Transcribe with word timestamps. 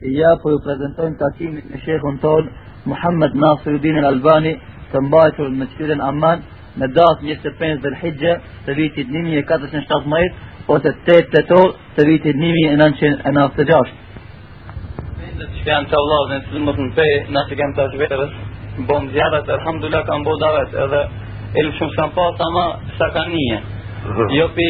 Ja 0.00 0.30
po 0.40 0.48
ju 0.48 0.58
prezantojmë 0.64 1.18
takimin 1.20 1.64
me 1.68 1.78
shehun 1.84 2.18
ton 2.22 2.46
Muhammed 2.88 3.34
Nasiruddin 3.36 3.98
Al-Albani 4.00 4.54
të 4.92 5.02
mbajtur 5.04 5.50
në 5.52 5.66
qytetin 5.74 6.00
Amman 6.00 6.40
në 6.80 6.88
datë 6.96 7.26
25 7.26 7.82
Dhulhijja 7.82 8.38
të 8.64 8.76
vitit 8.78 9.12
1417 9.12 10.72
ose 10.72 10.94
8 11.04 11.28
tetor 11.34 11.76
të 11.98 12.06
vitit 12.08 12.40
1996. 12.40 13.92
Që 15.60 15.68
janë 15.68 15.92
të 15.92 16.00
Allah 16.00 16.24
në 16.32 16.40
të 16.48 16.64
më 16.64 16.76
të 16.78 16.88
në 16.88 16.96
pej, 16.96 17.14
në 17.36 17.44
që 17.50 17.60
kemë 17.60 17.76
të 17.76 17.88
shverës, 17.92 18.34
bom 18.88 19.12
zjarët, 19.12 19.52
alhamdulillah 19.58 20.06
kam 20.08 20.24
bo 20.24 20.40
davet 20.40 20.80
edhe 20.86 21.04
ilmë 21.60 21.76
shumë 21.76 21.96
shumë 21.98 22.16
pas, 22.16 22.44
ama 22.48 22.66
sa 22.96 23.12
ka 23.12 23.28
nije. 23.28 23.60
Jo 24.40 24.48
pi 24.56 24.68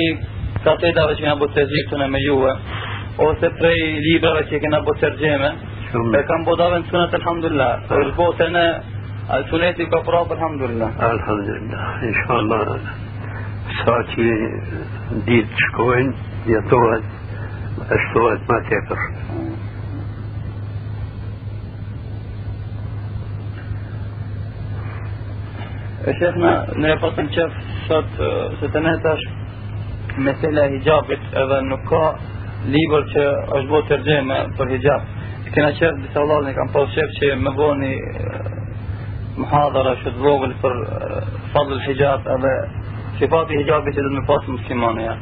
katetave 0.67 1.15
që 1.15 1.29
janë 1.31 1.39
bo 1.39 1.55
të 1.55 1.71
zikëtën 1.71 2.03
e 2.03 2.11
me 2.11 2.27
juve, 2.27 2.59
ose 3.27 3.51
prej 3.59 3.81
librave 4.07 4.47
që 4.51 4.61
kena 4.65 4.81
bo 4.87 4.95
tërgjeme 5.03 5.51
e 6.19 6.23
kam 6.29 6.45
bo 6.47 6.55
davën 6.61 6.85
sunet 6.91 7.15
alhamdulillah 7.19 7.73
është 7.99 8.17
bo 8.17 8.29
të 8.39 8.47
në 8.55 8.65
suneti 9.51 9.87
ka 9.93 10.01
prapë 10.09 10.37
alhamdulillah 10.37 10.91
alhamdulillah 11.09 12.05
inshallah 12.11 12.63
sa 13.81 13.97
që 14.13 14.29
ditë 15.29 15.65
shkojnë 15.67 16.13
jetohet 16.53 17.07
eshtohet 17.99 18.43
ma 18.51 18.59
tepër 18.71 19.01
e 26.09 26.19
shefna 26.19 26.53
në 26.81 26.87
e 26.95 26.99
pasën 27.05 27.33
qef 27.37 27.63
sot 27.87 28.21
se 28.61 28.67
të 28.73 28.81
libër 32.69 33.07
që 33.13 33.25
është 33.59 33.71
bërë 33.73 33.89
tërgjeme 33.91 34.39
për 34.59 34.75
hijab. 34.75 35.09
Kena 35.55 35.71
qërë 35.79 36.03
disa 36.05 36.21
Allah 36.21 36.45
në 36.47 36.53
kam 36.59 36.69
pas 36.75 36.93
qërë 36.95 37.17
që 37.19 37.33
me 37.41 37.55
boni 37.57 37.95
muhadara 39.41 39.97
që 40.03 40.13
të 40.13 40.21
vogël 40.25 40.55
për 40.63 40.79
fadlë 41.55 41.83
hijab 41.89 42.29
edhe 42.37 42.55
sifati 43.19 43.59
hijabit 43.63 43.97
që 43.97 44.07
dhe 44.07 44.15
me 44.17 44.25
pasë 44.29 44.57
muslimane 44.57 45.05
ja. 45.09 45.19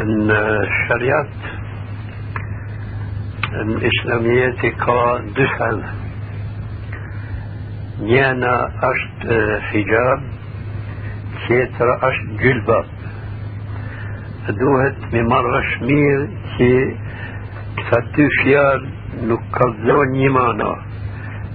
الشريعة 0.00 1.28
الإسلامية 3.52 4.50
كدخل 4.60 6.03
نيانا 8.00 8.70
أشت 8.82 9.32
حجاب 9.62 10.20
سيترا 11.48 11.94
أشت 12.08 12.42
جلباب. 12.42 12.84
دوهت 14.48 15.14
ممر 15.14 15.62
شمير 15.70 16.28
تي 16.58 16.96
تفتو 17.76 18.28
فيال 18.42 18.88
نكذو 19.22 20.02
نيمانا. 20.02 20.76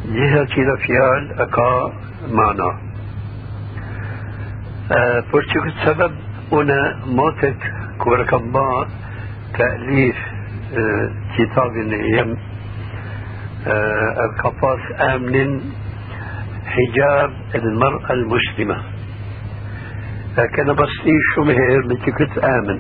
جهة 0.06 0.46
كلا 0.46 0.76
فيال 0.86 1.42
أكا 1.42 1.94
مانا. 2.32 2.72
بورتشيك 5.32 5.66
السبب 5.66 6.12
أنا 6.54 7.00
موتك 7.06 7.74
كوركبا 7.98 8.88
تأليف 9.58 10.16
آه، 10.74 11.10
كتاب 11.38 11.76
يم 12.18 12.38
الكفاس 13.68 14.80
آه، 15.00 15.16
آمنين 15.16 15.62
حجاب 16.74 17.32
المرأة 17.56 18.14
المسلمة. 18.14 18.78
كان 20.56 20.74
بسي 20.74 21.16
شو 21.36 21.44
مهير 21.44 21.82
من 21.90 21.96
كنت 21.98 22.38
آمن 22.38 22.80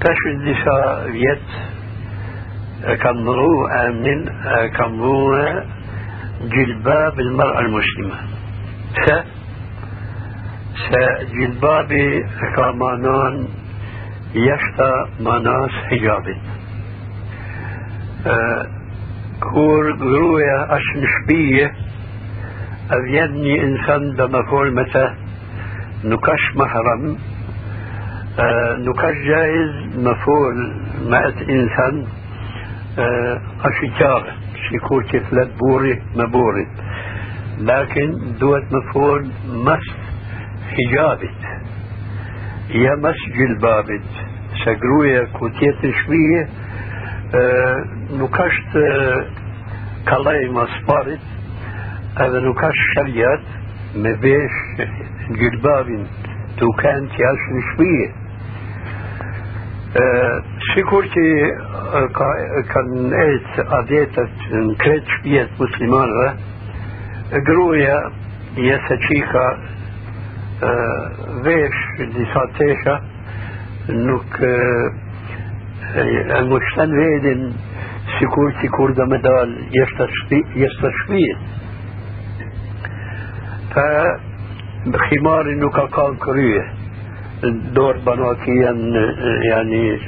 تشد 0.00 0.38
دفاع 0.44 1.06
يت 1.06 1.48
كان 3.02 3.24
رو 3.26 3.66
آمن 3.66 4.24
كان 4.76 5.00
رو 5.00 5.36
جلباب 6.42 7.20
المرأة 7.20 7.60
المسلمة. 7.60 8.16
س 9.06 9.06
س 10.84 10.88
جلباب 11.32 11.90
كامانان 12.56 13.48
يشتا 14.34 14.92
مناس 15.20 15.70
حجاب. 15.90 16.26
كور 19.40 19.84
رويا 20.00 20.76
أشنشبية 20.76 21.72
أبيني 22.90 23.62
إنسان 23.62 24.16
دم 24.16 24.34
متى؟ 24.74 25.14
نكش 26.04 26.56
محرم. 26.56 27.18
آه 28.38 28.76
نكش 28.76 29.16
جائز 29.26 29.96
مفول 29.96 30.72
مأت 31.10 31.36
إنسان. 31.48 32.06
آه 32.98 33.40
أشجار 33.64 34.32
شيكو 34.68 35.00
كفلت 35.00 35.50
بوري 35.58 36.02
مبوري 36.16 36.66
لكن 37.60 38.14
دوت 38.40 38.64
مفول 38.72 39.30
مس 39.48 39.86
حجابت. 40.70 41.40
يا 42.70 42.94
مس 42.96 43.16
جلبابت. 43.38 44.08
سقرويا 44.64 45.24
كوتيت 45.24 45.80
شوية. 45.80 46.48
آه 47.34 47.84
نكشت 48.12 48.76
آه 48.76 49.24
كلاي 50.08 50.50
مصبارت 50.50 51.20
هذا 52.18 52.40
نكاش 52.40 52.74
شريات 52.94 53.40
ما 53.94 54.12
بيش 54.12 54.50
جلباب 55.30 56.06
تو 56.58 56.72
كانت 56.72 57.10
ياسن 57.10 57.60
شوية 57.76 58.10
أه 60.00 60.42
سيكورتي 60.74 61.50
كان 62.74 63.12
إيت 63.12 63.50
اديتت 63.58 64.30
كريت 64.80 65.04
شوية 65.22 65.48
مسلمان 65.60 66.36
قرويا 67.46 68.12
يسا 68.56 68.98
أه 70.62 71.10
veshë 71.44 72.04
disa 72.14 72.42
tesha 83.74 84.20
nuk 84.86 85.04
المجتمع 85.10 85.30
vedin 85.30 85.30
sikur 85.30 85.30
si 85.30 85.30
kur 85.30 85.30
dhe 85.30 85.32
me 85.32 85.32
dal 85.32 85.32
jeshtë 85.32 85.32
të 85.32 85.32
shpijet 85.32 85.40
فخماري 85.40 85.52
انه 85.52 85.68
كان 85.70 86.16
كريه 86.16 86.64
الدور 87.44 87.96
بناتيا 88.06 88.72
يعني 89.50 89.98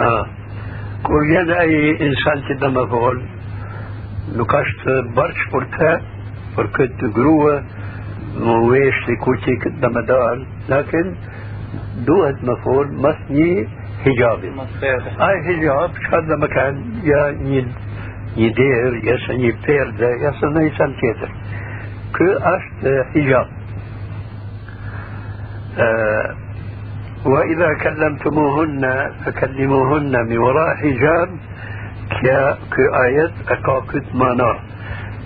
آه 0.00 0.26
كوريان 1.02 1.50
اي 1.50 1.90
انسان 1.90 2.48
كده 2.48 2.68
مفعول 2.68 3.22
نكاشت 4.36 4.88
برش 5.16 5.40
فرتا 5.52 6.00
فركت 6.56 7.04
جروه 7.16 7.62
مويش 8.40 8.94
لكوتي 9.08 9.56
كده 9.56 9.88
مدار 9.88 10.46
لكن 10.68 11.14
دوهت 12.06 12.44
مفعول 12.44 12.92
مثني 12.92 13.68
حجابي 14.04 14.50
اي 15.20 15.36
حجاب 15.46 15.90
هذا 16.12 16.36
مكان 16.36 16.74
يا 17.04 17.28
يدير 18.36 18.94
يا 19.04 19.16
سني 19.26 19.50
بيردا 19.66 20.10
يا 20.10 20.30
سني 20.40 20.70
سنتيتر 20.78 21.30
كأشت 22.18 23.06
حجاب 23.14 23.46
آه 25.78 26.36
وإذا 27.24 27.68
كلمتموهن 27.82 29.12
فكلموهن 29.24 30.12
من 30.28 30.38
وراء 30.38 30.76
حجاب 30.76 31.28
كآية 32.76 33.30
أكاكت 33.48 34.04
مانا 34.14 34.58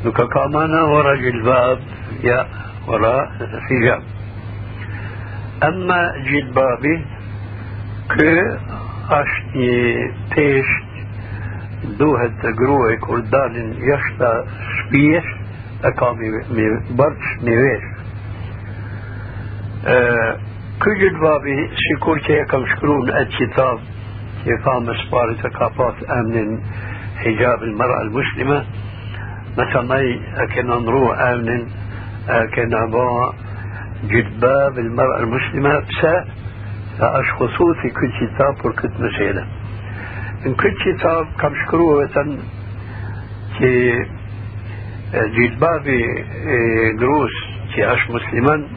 نكاكا 0.06 0.46
مانا 0.46 0.82
وراء 0.82 1.16
جلباب 1.16 1.78
يا 2.24 2.46
وراء 2.88 3.30
حجاب 3.68 4.02
أما 5.64 6.12
جلبابي 6.30 7.04
كأشتي 8.10 9.96
تيشت 10.34 10.88
دوهت 11.98 12.46
جروه 12.46 12.94
كردان 13.00 13.74
يشتا 13.78 14.44
شبيش 14.78 15.24
أكا 15.24 15.37
مي 15.84 16.80
برش 16.90 17.26
ميويش 17.42 17.84
Ky 20.78 20.92
gjylbabi, 20.94 21.54
si 21.74 21.94
kur 22.02 22.18
që 22.22 22.34
e 22.38 22.42
kam 22.50 22.62
shkru 22.70 22.94
në 23.06 23.14
atë 23.20 23.34
kitab, 23.34 23.80
që 24.42 24.52
e 24.54 24.58
ka 24.62 24.74
më 24.84 24.94
spari 25.00 25.34
të 25.40 25.50
ka 25.56 25.68
pas 25.74 26.02
emnin 26.18 26.52
hijab 27.22 27.62
المرأة 27.62 28.02
المسلمة 28.02 28.64
مثلا 29.58 29.98
e 30.42 30.46
kena 30.54 30.78
nru 30.86 31.02
emnin 31.30 31.62
e 32.28 32.38
kena 32.54 32.86
ba 32.92 33.34
جلباب 34.10 34.78
المرأة 34.78 35.18
المسلمة 35.18 35.80
pse 35.80 36.14
është 36.98 37.34
khususi 37.38 37.88
këtë 37.98 38.18
kitab 38.18 38.62
për 38.62 38.72
këtë 38.80 39.02
mësele. 39.02 39.42
Në 40.44 40.54
këtë 40.62 40.78
kitab 40.84 41.34
kam 41.40 41.54
shkru 41.64 41.86
vetëm 42.02 42.28
që 43.58 43.70
جلبابي 45.12 46.24
جروس 47.00 47.30
كي 47.74 47.92
أش 47.92 48.10
مسلما 48.10 48.68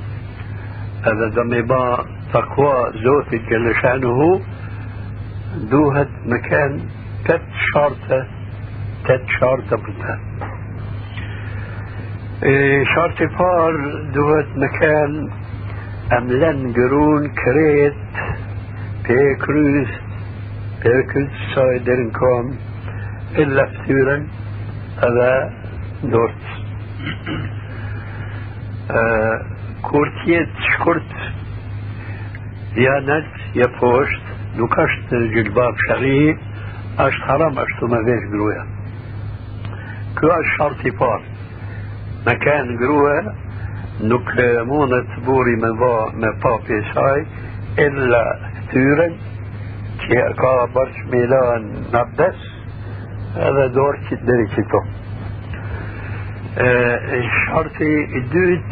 هذا 1.05 1.27
دمي 1.35 1.61
با 1.61 2.05
تقوى 2.33 2.91
زوت 3.03 3.35
جل 3.35 3.75
شأنه 3.81 4.41
دوهت 5.71 6.09
مكان 6.25 6.79
تت 7.25 7.41
شارطة 7.73 8.27
تت 9.05 9.25
شارطة 9.39 9.77
بتا 9.77 10.19
شارطة 12.95 13.27
فار 13.37 13.73
دوهت 14.13 14.57
مكان 14.57 15.29
أملن 16.17 16.73
جرون 16.73 17.27
كريت. 17.27 17.93
بيكروز 19.07 19.87
بيكروز 20.83 21.27
سايدرن 21.55 22.11
كوم 22.11 22.57
إلا 23.35 23.65
فتورا 23.65 24.27
هذا 24.97 25.53
dort. 26.09 26.41
kur 29.85 30.09
tjetë 30.21 30.67
shkurt, 30.75 31.15
ja 32.79 32.97
nalt, 33.07 33.39
ja 33.57 33.67
poshtë, 33.79 34.37
nuk 34.59 34.75
është 34.83 35.21
gjilbab 35.35 35.79
shari, 35.87 36.35
është 37.05 37.27
haram 37.29 37.59
ashtu 37.63 37.89
me 37.91 38.01
vesh 38.07 38.27
gruja. 38.33 38.65
Kjo 40.19 40.31
është 40.37 40.55
sharti 40.57 40.93
parë. 40.99 41.37
Me 42.25 42.35
kanë 42.43 42.77
grua, 42.77 43.15
nuk 44.11 44.31
mundet 44.69 45.13
buri 45.25 45.55
me 45.57 45.71
va 45.81 45.95
me 46.13 46.31
papi 46.43 46.81
saj, 46.91 47.25
illa 47.87 48.25
tyren, 48.73 49.17
që 50.03 50.25
ka 50.37 50.55
bërsh 50.75 51.03
me 51.13 51.25
lan 51.31 51.69
në 51.89 52.01
abdes, 52.03 52.49
edhe 53.49 53.69
dorë 53.77 54.03
që 54.09 54.19
të 54.19 54.29
deri 54.29 54.49
qëto. 54.55 54.83
الشرطي 56.57 58.05
الدود 58.15 58.63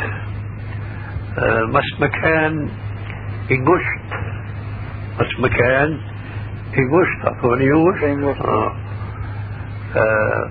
مش 1.75 1.99
مكان 2.01 2.69
يقشت 3.49 4.09
مش 5.21 5.39
مكان 5.39 5.97
يقشت 6.77 7.25
أعطونيوش 7.27 8.03
آه. 8.03 8.75
آه. 9.95 10.49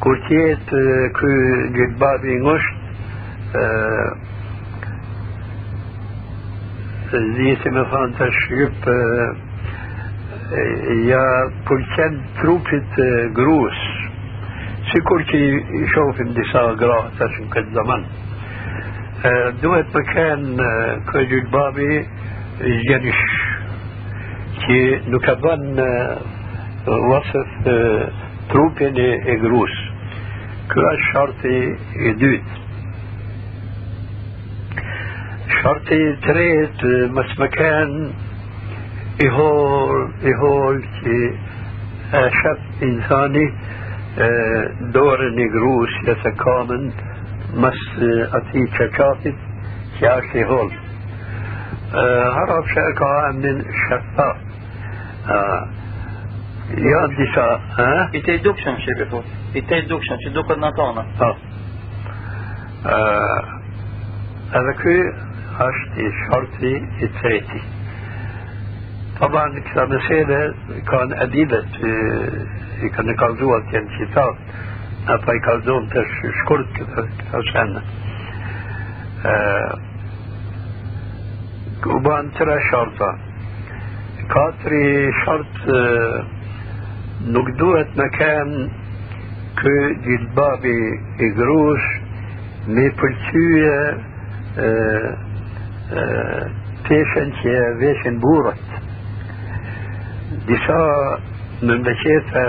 كورتيت 0.00 0.70
كو 1.20 1.26
جلباب 1.74 2.24
يقشت 2.24 2.76
آه. 3.56 4.16
زي 7.12 7.70
ما 7.70 7.84
فانتش 7.84 8.50
يب 8.50 8.72
ja 11.08 11.24
pëlqen 11.66 12.14
trupit 12.38 12.92
شي 14.92 15.00
كل 15.00 15.24
شي 15.30 15.56
يشوف 15.84 16.20
اللي 16.20 16.44
صار 16.52 16.74
قرا 16.74 17.10
ساشن 17.18 17.48
كد 17.48 17.66
زمان 17.74 18.04
آه، 19.24 19.50
دوت 19.62 19.96
مكان 19.96 20.60
آه، 20.60 21.00
كوجو 21.12 21.36
البابي 21.36 22.06
جنش. 22.60 23.14
كي 24.66 25.00
نكبان 25.08 25.78
آه، 25.78 26.18
وصف 26.88 27.48
تروبين 28.50 28.96
إغروس. 29.28 29.70
كلا 30.74 30.96
شرطي 31.12 31.76
يدوت 31.96 32.48
شرطي 35.62 36.16
تريت 36.16 36.84
مس 36.84 37.40
مكان. 37.40 38.12
إيهول 39.22 40.12
إيهول 40.24 40.84
كي 41.04 41.36
اشف 42.14 42.58
إنساني. 42.82 43.52
I 44.12 44.18
që 44.18 44.24
e 44.24 44.92
دور 44.92 45.18
نجروس 45.30 45.90
يتكامن 46.08 46.92
مس 47.54 47.98
أتي 48.34 48.66
شكافت 48.78 49.34
كاشي 50.00 50.44
هول 50.44 50.72
هرب 52.36 52.66
شاكا 52.66 53.32
من 53.32 53.64
شفاف 53.88 54.36
Ja, 56.72 57.06
disa... 57.06 57.60
I 58.12 58.20
te 58.24 58.38
dukshëm 58.38 58.76
që 58.80 58.94
i 58.96 59.06
thot. 59.10 59.24
I 59.54 59.62
te 59.68 59.82
dukshëm 59.90 60.16
që 60.24 60.30
duket 60.32 60.58
në 60.58 60.70
tona. 60.76 61.04
Po. 61.18 61.28
Edhe 64.58 64.74
ky 64.80 64.96
është 65.66 66.00
i 66.00 66.08
sharti 66.22 66.72
i 67.04 67.10
treti. 67.20 67.60
طبعا 69.22 69.58
كذا 69.60 69.84
مسألة 69.84 70.54
كان 70.90 71.12
أدلة 71.12 71.64
كان 72.96 73.08
يقالزوها 73.08 73.60
كان 73.72 73.86
كتاب 73.98 74.34
أبا 75.08 75.32
يقالزون 75.32 75.88
تش 75.88 76.06
شكرت 76.44 76.88
عشان 77.34 77.82
وبان 81.86 82.30
ترى 82.38 82.60
شرطة 82.70 83.18
كاتري 84.34 85.12
شرط 85.26 85.54
نقدوة 87.26 87.86
مكان 87.96 88.68
كو 89.62 89.68
جلبابي 90.04 91.00
إجروش 91.20 91.80
مي 92.68 92.88
بلتوية 92.88 93.98
تيشن 96.88 97.32
كي 97.42 98.10
بورت 98.10 98.71
disa 100.46 100.80
مملكتها 101.62 102.46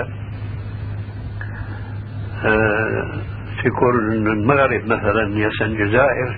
sikur 3.62 3.94
në 4.24 4.32
Maghrib 4.48 4.86
مثلا 4.90 5.24
jesën 5.38 5.76
Gjazair 5.78 6.30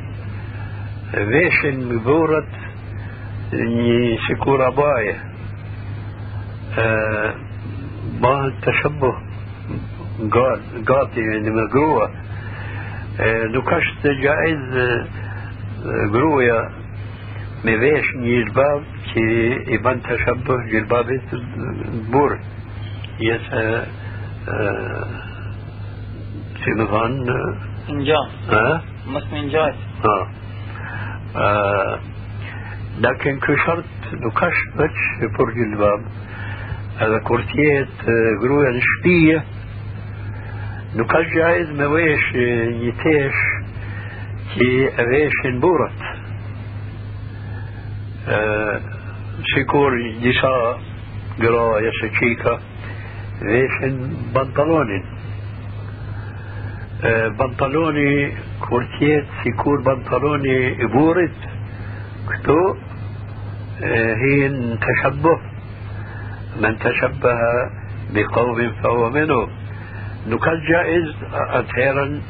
veshin 1.33 1.79
më 1.89 1.97
burët 2.05 2.53
një 3.53 4.19
sikur 4.27 4.61
abaje 4.67 5.15
bëhet 8.23 8.61
të 8.67 8.77
shëbë 8.83 9.13
gati 10.91 11.27
në 11.47 11.57
më 11.59 11.67
grua 11.75 12.07
nuk 13.57 13.73
është 13.81 14.15
që 19.17 19.23
i 19.73 19.79
ban 19.81 20.01
të 20.05 20.17
shabëh 20.23 20.67
jilbabit 20.73 21.31
bur 22.13 22.35
jesë 23.25 23.63
si 26.61 26.75
më 26.81 26.87
thanë 26.93 27.39
نجاة 27.89 28.83
مش 29.07 29.23
من 29.33 29.49
جايز 29.49 29.75
آه 31.37 31.99
لكن 33.01 33.39
كل 33.39 33.57
شرط 33.67 33.85
نكش 34.13 34.57
بتش 34.77 35.37
برج 35.39 35.59
الباب 35.59 36.03
هذا 36.99 37.19
كورتيت 37.19 37.89
قروية 38.43 38.71
نشبية 38.71 39.45
نكش 40.97 41.27
جايز 41.35 41.71
ما 41.71 41.87
ويش 41.87 42.35
يتيش 42.35 43.35
كي 44.55 44.89
أويش 45.01 45.47
نبورت 45.47 46.03
شكور 49.45 49.93
ديسا 50.23 50.79
قرا 51.43 51.81
يا 51.81 51.91
شكيكا 51.91 52.61
ريشن 53.43 54.17
بنطلوني 54.35 55.03
آه، 57.05 57.29
بنطلوني 57.29 58.33
كورتيت 58.61 59.25
سيكور 59.45 59.81
بنطلوني 59.81 60.87
بورت. 60.87 61.31
كتو 62.31 62.77
هين 64.23 64.73
آه، 64.73 64.79
تشبه. 64.87 65.39
من 66.63 66.79
تشبه 66.79 67.37
بقوم 68.15 68.73
فهو 68.83 69.11
منه 69.11 69.49
نكال 70.29 70.67
جائز 70.69 71.15
أثيرا 71.33 72.21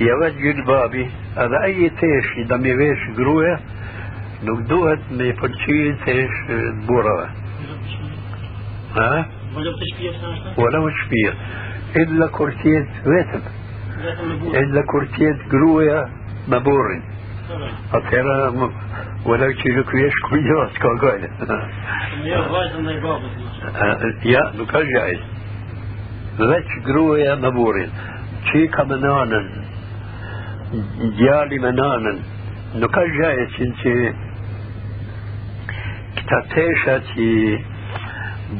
يوجد 0.00 0.64
بابي 0.66 1.10
هذا 1.36 1.62
أي 1.64 1.90
تيش 1.90 2.46
دمي 2.46 2.74
ويش 2.74 2.98
جروه 3.16 3.58
Nuk 4.46 4.60
duhet 4.70 5.08
me 5.18 5.32
pëlqyë 5.40 5.94
të 6.04 6.14
është 6.24 6.56
burave. 6.86 7.26
Ha? 8.94 9.08
Wala 10.58 10.82
më 10.84 10.92
shpia. 11.00 11.32
Illa 12.02 12.28
kur 12.36 12.52
tjetë 12.60 13.02
vetëm. 13.14 13.48
Illa 14.60 14.84
kur 14.92 15.06
tjetë 15.16 15.50
gruaja 15.54 16.04
me 16.52 16.60
burrin. 16.68 17.02
Atëra 17.98 18.36
ولو 19.24 19.48
që 19.62 19.74
nuk 19.78 19.90
jesh 20.02 20.20
ku 20.28 20.38
jo, 20.44 20.60
s'ka 20.76 20.94
gajle. 21.02 21.32
Ja, 24.28 24.44
nuk 24.54 24.70
është 24.70 24.92
gjajz. 24.92 25.26
Veç 26.52 26.78
gruaja 26.86 27.34
me 27.42 27.50
burrin. 27.58 27.90
Qika 28.52 28.86
me 28.86 29.02
nanën, 29.02 29.50
djali 31.18 31.58
me 31.58 31.74
nanën, 31.74 32.24
nuk 32.78 33.02
është 33.02 33.18
gjajz 33.18 33.60
që 33.82 33.98
تاتيشا 33.98 34.27
تي 37.14 37.58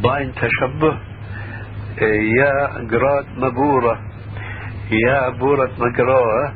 باين 0.03 0.33
تشبه 0.35 0.99
يا 2.39 2.67
قراد 2.91 3.27
مبورة 3.37 3.99
يا 4.91 5.29
بورة 5.29 5.71
مقراءة 5.79 6.55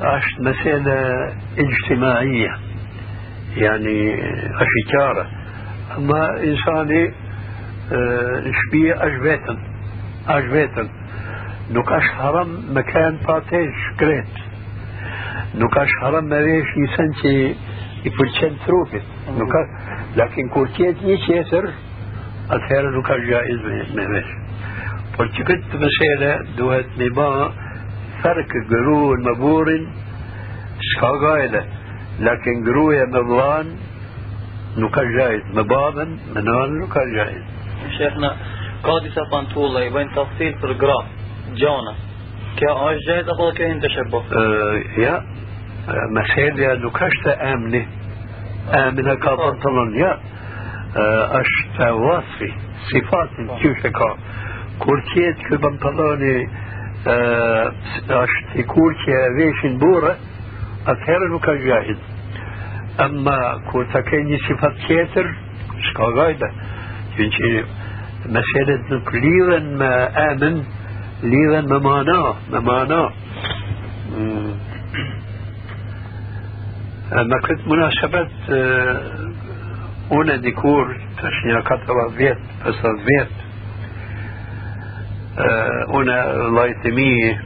أشت 0.00 0.40
مسألة 0.40 1.32
اجتماعية 1.58 2.56
يعني 3.56 4.14
أشكارة 4.64 5.26
أما 5.96 6.42
إنساني 6.42 7.12
آه 7.92 8.52
شبيه 8.60 8.94
أجبيتا 9.06 9.58
أجبيتا 10.28 10.88
نوك 11.70 11.92
أش 11.92 12.02
حرم 12.10 12.64
مكان 12.70 13.16
باتيج 13.28 13.70
كريت 14.00 14.34
نوك 15.54 15.78
أش 15.78 15.88
حرم 16.02 16.24
مريش 16.24 16.66
يسنتي 16.76 17.56
نوك 20.16 20.16
لكن 20.16 20.48
كورتيت 20.48 20.96
يشيسر 21.02 21.70
أثير 22.50 22.90
نوك 22.90 23.12
جائز 23.12 23.60
مهمش 23.94 24.24
por 25.16 25.26
që 25.36 25.42
këtë 25.44 25.76
mësele 25.76 26.30
duhet 26.56 26.88
me 26.96 27.08
ba 27.10 27.52
فرق 28.22 28.48
قرو 28.70 29.14
المبور 29.14 29.66
شخاغايلة 30.80 31.64
لكن 32.20 32.64
قروية 32.66 33.04
مبلان 33.04 33.76
نوكا 34.76 35.02
جايز 35.02 35.42
مبابا 35.54 36.04
منان 36.04 36.78
نوكا 36.78 37.00
جايز 37.16 37.42
شيخنا 37.98 38.36
قاضي 38.82 39.10
سبان 39.10 39.46
طولة 39.54 39.80
يبين 39.80 40.08
تفصيل 40.10 40.58
في 40.58 40.64
الجراف 40.66 41.04
جونا. 41.54 41.94
كيا 42.56 42.90
اش 42.90 42.98
جايز 43.06 43.28
أقول 43.28 43.54
كيا 43.54 43.72
انت 43.72 43.84
آه 44.36 44.82
يا 44.98 45.22
مسألة 46.10 46.86
وصفي 46.86 47.10
صفات 47.24 47.99
كيوشكا 53.62 54.16
كورتيت 54.78 55.36
كبنطلوني 55.50 56.48
është 57.00 58.60
i 58.60 58.64
kur 58.68 58.94
që 59.02 59.18
veshin 59.36 59.78
burë, 59.80 60.10
atëherë 60.92 61.28
nuk 61.32 61.42
ka 61.44 61.54
gjahid. 61.62 62.00
Ama 63.00 63.36
kur 63.70 63.86
të 63.92 64.02
ke 64.08 64.20
një 64.28 64.40
sifat 64.46 64.76
tjetër, 64.86 65.30
s'ka 65.88 66.10
gajda. 66.18 66.50
Që 67.16 67.28
që 67.36 67.52
meselet 68.36 68.92
nuk 68.92 69.12
lidhen 69.14 69.72
me 69.80 69.92
emën, 70.26 70.60
lidhen 71.22 71.72
me 71.72 71.78
mana, 71.88 72.20
me 72.52 72.60
mana. 72.68 73.00
Këtë 77.10 77.66
munasabet, 77.66 78.50
unë 80.14 80.34
e 80.34 80.42
dikur, 80.46 80.90
tash 81.18 81.38
një 81.46 81.62
40 81.66 82.18
vjetë, 82.18 82.50
50 82.66 83.06
vjetë, 83.10 83.46
هنا 85.94 86.30
الله 86.46 86.66
يتميه 86.66 87.42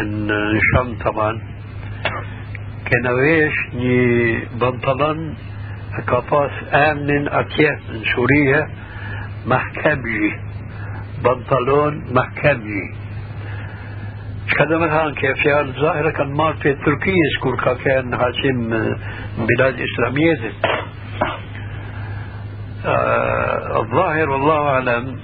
إن 0.00 0.28
شام 0.72 0.98
طبعا. 1.04 1.40
كان 2.86 3.06
ويش 3.06 3.54
ني 3.74 4.38
بنطلون 4.60 5.34
كاباس 6.06 6.50
امن 6.72 7.28
اتيه 7.28 7.78
من 7.90 8.02
سوريا 8.14 8.68
محكمجي. 9.46 10.32
بنطلون 11.24 12.04
محكمجي. 12.12 12.84
كذا 14.54 14.78
مثلا 14.78 15.14
كيف 15.14 15.46
يعني 15.46 15.68
الظاهرة 15.68 16.10
كان 16.10 16.32
مار 16.32 16.54
في 16.54 16.74
تركيا 16.74 17.14
سكور 17.38 17.56
كان 17.84 18.14
هاشم 18.14 18.68
بلاد 19.38 19.80
إسلامية 19.80 20.52
آه 22.86 23.80
الظاهر 23.80 24.30
والله 24.30 24.68
أعلم 24.68 25.16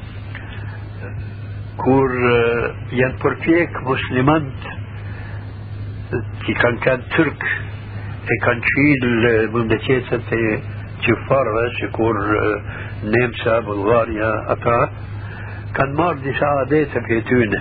janë 1.83 3.17
përpjek 3.23 3.79
muslimant 3.89 4.67
që 6.45 6.55
kanë 6.61 6.81
kanë 6.85 7.09
tërk 7.15 7.47
e 8.29 8.37
kanë 8.45 8.67
qilë 8.69 9.33
mundëqeset 9.55 10.35
e 10.37 10.43
qëfarve 11.03 11.65
që 11.79 11.89
kur 11.97 12.21
Nemsa, 13.03 13.61
Bulgaria, 13.67 14.31
ata 14.55 14.77
kanë 15.79 15.99
marrë 15.99 16.23
disa 16.29 16.51
adete 16.67 17.03
për. 17.09 17.57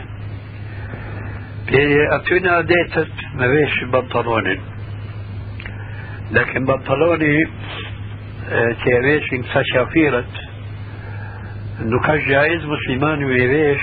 لي 1.70 2.16
أتونا 2.16 2.62
ديتت 2.62 3.12
ما 3.36 3.48
بيش 3.48 3.84
بنطلوني. 3.84 4.60
لكن 6.32 6.66
بنطلوني 6.66 7.38
آه، 8.50 8.72
كي 8.84 9.00
بيش 9.02 9.34
انفشافيرت. 9.34 10.30
نكاش 11.82 12.22
جائز 12.28 12.62
مسلمان 12.66 13.24
ويبيش 13.24 13.82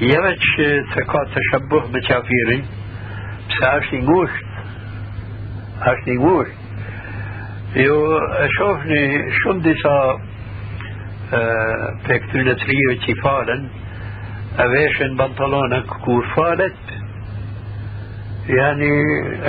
يبتش 0.00 0.56
تكا 0.96 1.24
تشبه 1.34 1.88
مكافيرين 1.94 2.64
بس 3.50 3.62
عاشي 3.62 3.96
موشت 4.00 4.44
عاشي 5.80 6.10
موشت 6.10 6.50
يو 7.76 8.20
شوفني 8.58 9.32
شون 9.32 9.60
ديسا 9.60 10.20
آه، 11.34 11.98
بكتونة 12.08 12.56
ريو 12.68 13.00
تيفالن 13.06 13.68
e 14.56 14.66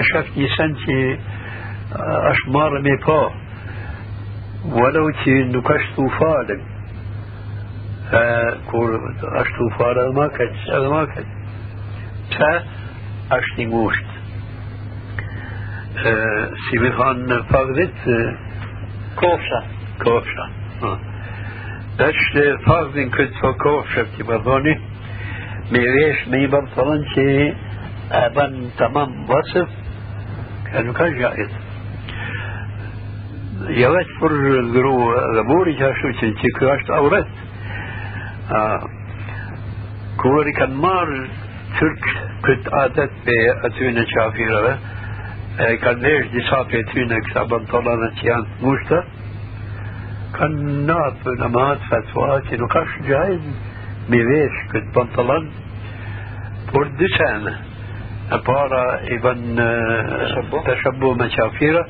e 0.02 0.68
që 0.84 0.98
është 2.32 2.54
marrë 2.56 2.82
me 2.84 2.96
pa, 3.06 3.20
walau 4.74 5.06
që 5.22 5.36
nuk 5.54 5.70
është 5.76 5.96
tu 5.96 6.08
falen. 6.18 6.66
kur 8.72 8.94
ashtu 9.40 9.66
fare 9.78 10.04
edhe 10.04 10.14
ma 10.16 10.28
keq, 10.36 10.60
edhe 10.76 10.90
ma 10.92 11.02
keq. 11.14 11.32
Pse 12.32 12.52
është 13.38 13.58
një 13.60 13.66
ngusht. 13.72 14.14
Si 16.68 16.80
me 16.84 16.92
thanë 17.00 17.40
fagdit, 17.52 18.06
kofsha. 19.20 19.62
Kofsha. 20.04 20.46
është 22.08 22.46
fagdin 22.68 23.12
këtë 23.12 23.42
të 23.42 23.54
kofsha 23.64 24.06
që 24.16 24.30
më 24.30 24.40
dhoni, 24.46 24.76
me 25.72 25.80
e 25.80 25.88
vasëf, 29.32 29.70
ka 30.72 30.84
nuk 30.88 31.00
është 31.06 31.20
gjahit. 31.22 31.54
Jo 33.80 33.90
veç 33.96 34.10
për 34.22 34.34
gru 34.76 34.96
dhe 35.36 35.44
buri 35.50 35.74
që 35.80 35.90
ashtu 35.92 36.14
që 36.20 36.28
që 36.42 36.54
kjo 36.60 36.68
është 36.76 36.96
auret. 37.00 37.30
كوري 40.18 40.52
كان 40.52 40.74
مار 40.74 41.30
ترك 41.80 42.04
كنت 42.46 42.74
عادت 42.74 43.12
بأتونا 43.26 44.06
شافيرة 44.06 44.80
كان 45.58 45.98
ليش 46.00 46.28
دي 46.28 46.42
صافي 46.42 46.80
أتونا 46.80 47.20
كتابا 47.20 47.58
طلعنا 47.58 48.10
تيان 48.22 48.46
موشتا 48.62 49.04
كان 50.40 50.86
ناب 50.86 51.18
نمات 51.40 51.78
فتوات 51.90 52.54
انه 52.54 52.68
كاش 52.68 52.88
por 56.72 56.88
e 58.30 58.38
para 58.44 58.84
i 59.08 59.18
bën 59.24 59.42
tashabbu 60.66 61.16
me 61.16 61.28
qafira 61.36 61.84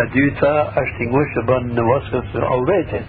e 0.00 0.04
dyta 0.14 0.54
është 0.82 1.00
i 1.02 1.08
ngush 1.10 1.32
të 1.34 1.42
bën 1.48 1.64
në 1.74 1.82
vasët 1.90 2.28
auretit 2.54 3.06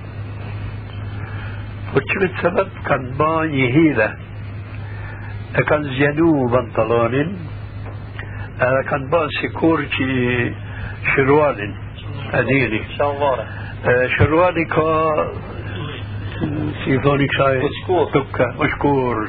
وشو 1.95 2.19
السبب 2.21 2.69
كان 2.87 3.03
باني 3.19 3.73
هيلة 3.75 4.15
كان 5.69 5.83
زينو 5.83 6.47
بنطلون 6.47 7.37
كان 8.89 9.09
بان 9.11 9.27
سيكورتي 9.41 10.53
شروال 11.15 11.73
أديني. 12.33 12.81
شلوارة 12.97 13.45
شروالي 14.17 14.65
كا 16.39 16.73
سيفوني 16.85 17.27
شاي 17.37 17.61
مشكور 17.63 18.05
تبكى 18.05 18.45
مشكور 18.59 19.27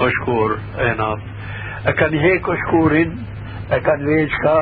مشكور 0.00 0.58
اي 0.78 0.94
نعم 0.94 1.18
كان 1.98 2.14
هيك 2.14 2.48
مشكورين 2.48 3.24
كان 3.70 4.04
ليش 4.06 4.32
كا 4.42 4.56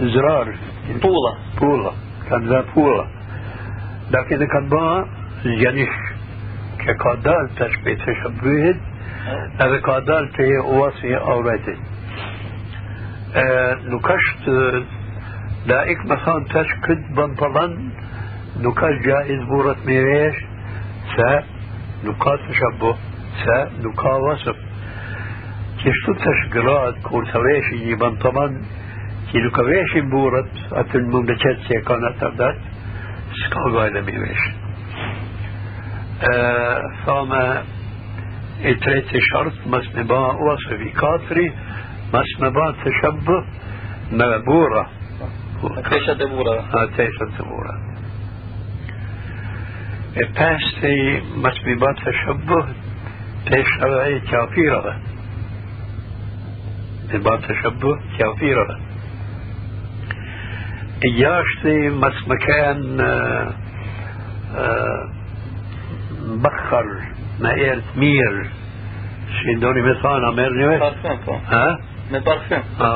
زرار 0.00 0.54
طولة 1.02 1.36
طولة 1.60 1.92
كان 2.30 2.48
ذا 2.48 2.64
طولة 2.74 3.06
لكن 4.10 4.46
كان 4.46 4.68
dalë 7.24 7.50
të 7.58 7.66
shpejt 7.74 8.02
se 8.04 8.12
shëmbyhet 8.20 8.78
edhe 9.64 9.78
ka 9.86 9.94
dalë 10.08 10.30
të 10.36 10.44
uasi 10.76 11.10
auretit 11.16 11.80
nuk 13.88 14.04
është 14.16 14.56
da 15.70 15.78
ik 15.92 16.00
me 16.10 16.16
thonë 16.26 16.50
tash 16.52 16.72
këtë 16.84 17.08
bantalan 17.16 17.72
nuk 17.78 18.03
është 18.62 19.02
gjaiz 19.02 19.42
burët 19.50 19.84
me 19.84 19.98
vesh 20.08 20.40
se 21.14 21.30
nuk 22.04 22.18
ka 22.22 22.36
të 22.44 22.54
shabbo 22.60 22.92
se 23.42 23.58
nuk 23.82 23.96
ka 23.98 24.14
vasëf 24.26 24.58
që 25.82 25.94
shtu 26.00 26.14
të 26.22 26.34
shgrat 26.42 27.00
kur 27.08 27.26
të 27.32 27.42
veshin 27.46 27.82
një 27.88 27.96
bantalan 28.02 28.60
që 29.30 29.42
nuk 29.46 29.54
ka 29.58 29.64
veshin 29.70 30.10
burët 30.10 30.52
atë 30.82 31.02
në 31.02 31.12
mundë 31.14 31.34
qëtë 31.42 31.66
që 31.66 31.78
e 31.78 31.82
kanë 31.88 32.10
atë 32.12 32.30
datë 32.42 32.62
s'ka 33.40 33.64
gajle 33.74 34.02
me 34.06 34.14
e 50.14 50.26
peshti 50.38 50.96
masbibat 51.42 52.00
të 52.04 52.12
shëbëh 52.20 52.68
të 53.48 53.60
shërë 53.70 54.02
e 54.10 54.18
kafirëve 54.30 54.92
e 57.14 57.20
bat 57.24 57.46
të 57.46 57.56
shëbëh 57.62 58.04
kafirëve 58.18 58.76
e 61.08 61.10
jashti 61.18 61.74
mas 62.02 62.20
më 62.30 62.36
kanë 62.44 63.08
bëkhër 66.44 66.92
me 67.42 67.56
erë 67.68 67.82
të 67.88 68.02
mirë 68.04 68.44
që 69.34 69.56
ndoni 69.58 69.82
me 69.88 69.94
thana 70.02 70.30
merë 70.38 70.60
një 70.60 70.68
vesh 70.70 71.24
po. 71.26 71.40
ha? 71.50 71.64
me 72.12 72.20
parfum 72.28 72.68
ha. 72.78 72.92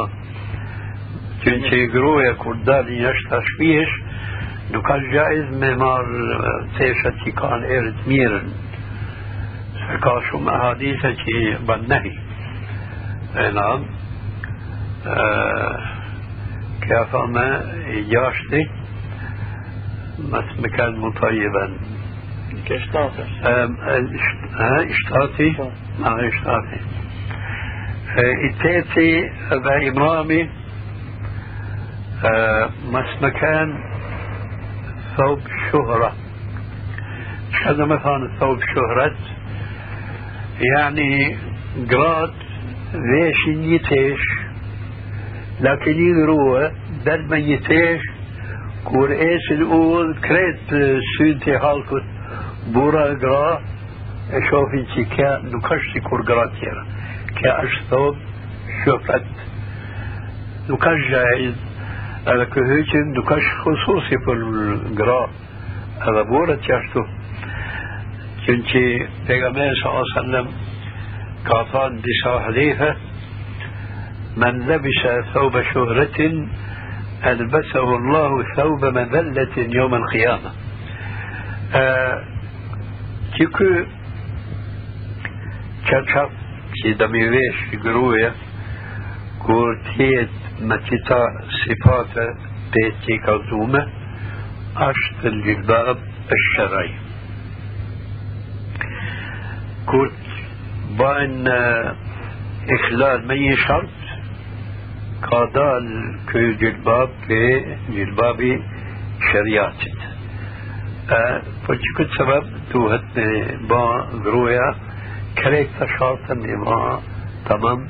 që 1.42 1.56
që 1.66 1.80
i 1.82 1.90
gruja 1.96 2.36
kur 2.44 2.62
dalin 2.68 3.10
është 3.10 3.32
të 3.32 3.42
shpijesh 3.50 3.96
kanë 7.40 7.70
erët 7.76 8.00
mirën 8.10 8.48
se 9.84 10.00
ka 10.04 10.14
shumë 10.30 10.56
hadithe 10.64 11.14
që 11.22 11.36
i 11.42 11.54
ban 11.66 11.86
nehi 11.88 12.12
e 13.44 13.48
nam 13.60 13.80
كافما 16.88 17.48
ياشتي 18.08 18.68
بس 20.18 20.44
مكان 20.58 20.96
مطيبا. 20.98 21.78
ها 24.54 24.86
اشتاتي 24.90 25.56
ما 25.98 26.28
اشتاتي 26.28 26.80
التاتي 28.18 29.30
ذا 29.50 29.88
إمامي 29.88 30.50
مس 32.92 33.22
مكان 33.22 33.97
الثوب 35.18 35.40
شهرة. 35.72 36.12
هذا 37.64 37.84
مثلا 37.84 38.16
الثوب 38.16 38.58
شهرة. 38.60 39.14
يعني 40.76 41.36
قراد 41.90 42.32
ليش 42.94 43.48
نيتيش 43.48 44.20
لكن 45.60 45.92
يروى 45.92 46.70
بل 47.06 47.26
ما 47.30 47.38
نيتيش 47.38 48.00
كور 48.84 49.12
إيش 49.12 49.52
نقول 49.52 50.16
كريت 50.20 50.94
سنتي 51.18 51.56
هالكو 51.56 52.00
بورا 52.66 53.14
جرا 53.14 53.62
أشوف 54.30 54.68
انت 54.74 55.08
كا 55.16 55.42
نكشتي 55.44 56.00
كور 56.00 56.22
قرا 56.22 56.52
كأش 57.42 57.82
ثوب 57.90 58.16
شهرة. 58.84 58.98
شفت 59.06 59.24
نكش 60.70 61.10
جايز. 61.10 61.67
Është 62.26 62.46
thob 62.54 62.64
shofet 62.90 63.12
nuk 63.16 63.30
është 63.36 63.52
edhe 63.52 63.60
khususi 63.62 64.18
për 64.26 64.42
gra 65.00 65.20
edhe 66.10 66.24
burët 66.30 66.64
që 66.66 66.74
ashtu 66.78 67.04
qënë 68.46 68.64
që 68.70 68.82
pegamer 69.28 69.76
s.a.s. 69.82 70.42
ka 71.48 71.60
thonë 71.72 72.02
disa 72.06 72.34
hadithe 72.46 72.90
من 74.38 74.54
لبس 74.70 75.02
ثوب 75.34 75.62
شهرة 75.74 76.18
ألبسه 77.26 77.96
الله 77.96 78.44
ثوب 78.56 78.84
مذلة 78.84 79.54
يوم 79.56 79.94
القيامة 79.94 80.50
تيكو 83.34 83.64
كاتشاب 85.88 86.30
كي 86.82 86.92
دميويش 86.92 87.56
قروية 87.82 88.32
kur 89.48 89.76
tjetë 89.86 90.47
me 90.60 90.78
qita 90.88 91.18
sifate 91.60 92.26
të 92.74 92.84
që 93.04 93.14
i 93.14 93.18
kalzume, 93.26 93.82
është 94.88 95.30
l-gjilbab 95.32 96.02
është 96.36 96.66
Kur 99.88 100.10
bajnë 100.98 101.60
ikhlal 102.76 103.22
me 103.28 103.38
një 103.42 103.56
shart, 103.64 103.98
ka 105.24 105.40
dal 105.54 105.86
ky 106.30 106.42
gjilbab 106.60 107.14
ke 107.26 107.40
gjilbabi 107.94 108.52
shëriatit. 109.28 110.04
Po 111.64 111.78
që 111.84 111.94
këtë 111.98 112.18
sebeb 112.18 112.50
duhet 112.72 113.08
me 113.16 113.30
ba 113.70 113.84
gruja 114.26 114.68
krejt 115.40 115.72
të 115.78 115.88
shartën 115.96 116.44
me 116.44 116.58
ba 116.66 116.78
tamam 117.48 117.86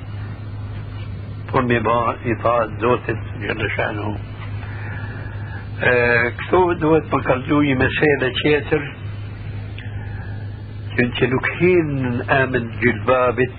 تطلبي 1.49 1.79
إطاعة 2.27 2.69
زوتت 2.81 3.19
جل 3.41 3.71
شأنه 3.77 4.19
آه، 5.83 6.29
كتو 6.29 6.73
دوت 6.73 7.15
مكردوي 7.15 7.75
مسيلة 7.75 8.33
تشيتر 8.35 8.93
كنت 10.99 11.23
لكين 11.23 12.23
آمن 12.31 12.71
جلبابت. 12.81 13.55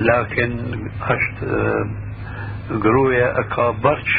لكن 0.00 0.50
أشت 1.02 1.42
آه، 1.42 1.90
قروية 2.82 3.40
أكابرش 3.40 4.12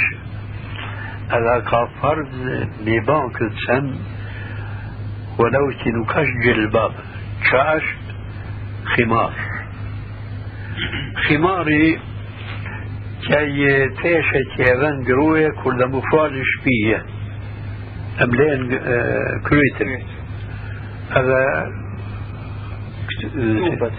ألا 1.34 1.60
كافرد 1.60 2.30
ببانك 2.86 3.38
سن 3.68 3.96
ولو 5.40 5.72
تنكش 5.72 6.28
جلباب. 6.46 6.92
شاش 7.52 7.84
خمار. 8.86 9.34
خماري 11.28 12.00
që 13.26 13.40
e 15.44 15.50
kur 15.62 15.74
dhe 15.80 15.86
mu 15.94 16.02
falë 16.12 16.44
shpije 16.54 17.00
e 18.22 18.26
mlen 18.32 18.62
krytin 19.48 19.92
edhe 21.22 21.44
Kupet. 23.18 23.94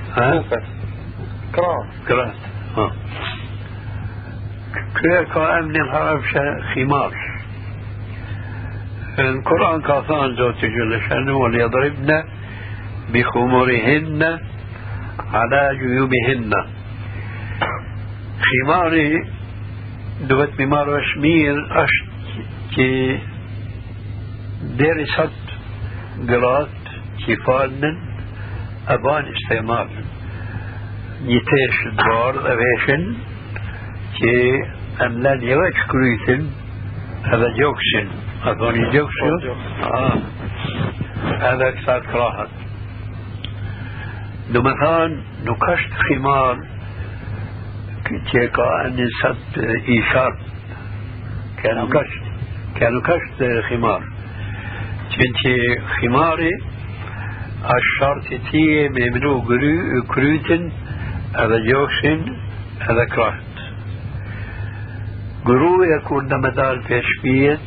Krat. 1.53 1.99
كرات 2.09 2.35
آه 2.79 2.93
كذا 4.95 5.23
كأمن 5.23 5.77
الحرف 5.77 6.39
خمار 6.75 7.13
القرآن 9.19 9.81
كاثان 9.83 10.37
زوت 10.37 10.65
جل 10.65 11.01
شأنه 18.49 18.81
وليضربن 18.81 19.21
بخمرهن 19.21 19.25
على 19.25 20.09
جيوبهن 20.09 20.27
خماري 20.27 20.29
دوت 20.29 20.61
ممار 20.61 20.89
وشمير 20.89 21.57
أشت 21.71 22.09
كي 22.75 23.19
درست 24.79 25.47
قرات 26.29 26.69
كفالن 27.27 27.97
أبان 28.89 29.25
استعمال 29.35 29.89
një 31.27 31.39
tesh 31.51 31.79
të 31.83 31.91
bardh 31.99 32.45
e 32.47 32.53
veshin 32.59 33.05
që 34.19 34.35
emlen 35.07 35.41
jo 35.43 35.57
veç 35.59 35.79
krytin 35.91 36.45
edhe 37.35 37.49
gjoksin 37.57 38.13
a 38.47 38.55
thoni 38.61 38.85
gjoksin 38.93 39.35
edhe 41.51 41.71
kësa 41.79 41.97
të 42.05 42.13
krahat 42.13 42.53
do 44.55 44.63
me 44.67 44.75
thanë 44.83 45.43
nuk 45.49 45.67
është 45.75 46.05
khimar 46.05 46.63
që 48.31 48.45
ka 48.59 48.69
njësat 48.97 49.59
i 49.95 49.99
sharp 50.13 50.39
ka 51.63 51.75
nuk 51.81 51.95
është 52.03 52.35
ka 52.79 52.91
nuk 52.97 53.09
është 53.17 53.49
khimar 53.69 54.11
që 55.15 55.31
që 55.41 55.55
khimari 55.95 56.53
është 57.77 57.95
sharti 57.99 58.39
tije 58.51 58.85
me 58.97 59.11
mnu 59.17 59.35
krytin 60.13 60.71
هذا 61.37 61.59
جوشن 61.59 62.37
هذا 62.81 63.05
كرهت 63.05 63.57
قرو 65.45 65.85
يكون 65.85 66.25
نمدال 66.25 66.83
بيشبيت 66.89 67.61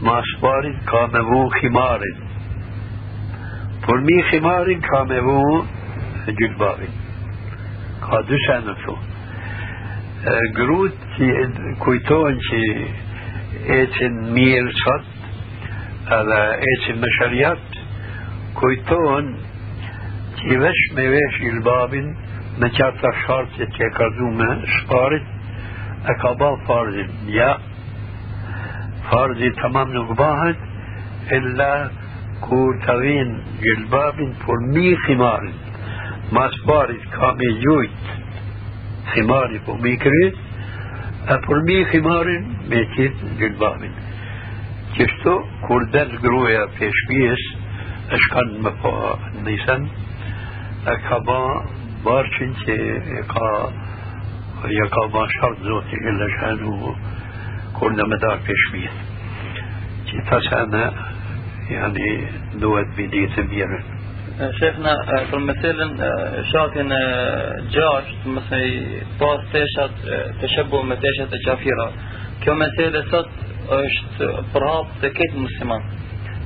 ما 0.00 0.22
سبارد 0.32 0.76
كامبو 0.92 1.48
خمار 1.48 2.00
فرمي 3.86 4.22
خمار 4.22 4.72
كامبو 4.72 5.64
صد 6.26 7.07
كويتون 18.54 19.34
që 20.38 20.52
i 20.54 20.56
vesh 20.62 20.82
me 20.94 21.04
vesh 21.14 21.38
i 21.42 21.50
lbabin 21.58 22.10
me 22.62 22.68
qarta 22.78 23.10
shartë 23.24 23.66
që 23.76 23.86
e 23.86 23.90
ka 23.96 24.06
dhu 24.18 24.28
me 24.40 24.48
shparit 24.74 25.26
e 26.12 26.14
ka 26.22 26.32
ba 26.40 26.50
farzin 26.66 27.10
ja 27.34 27.50
farzi 29.10 29.50
tamam 29.60 29.90
nuk 29.96 30.12
bahet 30.20 30.60
illa 31.38 31.72
kur 32.44 32.78
të 32.84 32.96
vinë 33.02 33.56
gjilbabin 33.64 34.30
për 34.44 34.64
mi 34.74 34.92
khimarin 35.06 35.58
mas 36.30 36.52
parit 36.66 37.04
ka 37.14 37.32
me 37.38 37.48
gjujt 37.62 38.10
khimari 39.12 39.60
për 39.66 39.80
mi 39.84 39.94
kryt 40.04 40.40
e 41.34 41.38
për 41.46 41.62
mi 41.68 41.78
khimarin 41.92 42.44
me 42.72 42.82
qitë 42.96 43.30
gjilbabin 43.40 43.94
qështu 44.96 45.34
kur 45.66 45.86
del 45.96 46.12
gruja 46.24 46.66
për 46.78 46.92
shpijes 47.00 47.44
e 48.12 48.20
shkan 48.26 48.54
me 48.66 48.74
po 48.82 48.94
nisen 49.48 49.88
e 50.94 50.96
ka 51.08 51.20
ba 51.30 51.40
barqin 52.04 52.56
që 52.64 52.78
e 53.18 53.26
ka 53.34 53.50
ja 54.76 54.88
ka 54.96 55.06
ba 55.12 55.26
shart 55.36 55.68
zoti 55.70 56.02
illa 56.12 56.32
shanu 56.38 56.96
kur 57.78 57.94
në 57.96 58.08
me 58.12 58.20
dar 58.26 58.42
për 58.48 58.64
shpijes 58.66 59.04
që 60.10 60.26
ta 60.28 60.40
sana 60.50 60.84
يعني 61.70 62.28
Shefna, 64.38 64.92
për 65.32 65.40
meselën 65.42 65.96
shatin 66.52 66.92
e 66.94 66.98
gjasht, 67.74 68.26
mëse 68.30 68.58
i 68.62 69.00
pas 69.18 69.40
teshat 69.50 69.96
të 70.38 70.50
shëbu 70.52 70.82
me 70.86 70.94
teshat 71.02 71.34
e 71.34 71.40
qafira. 71.42 71.86
Kjo 72.44 72.54
meselë 72.60 73.02
sot 73.10 73.32
është 73.78 74.28
përhap 74.52 74.92
të 75.02 75.10
ketë 75.16 75.42
musliman. 75.42 75.88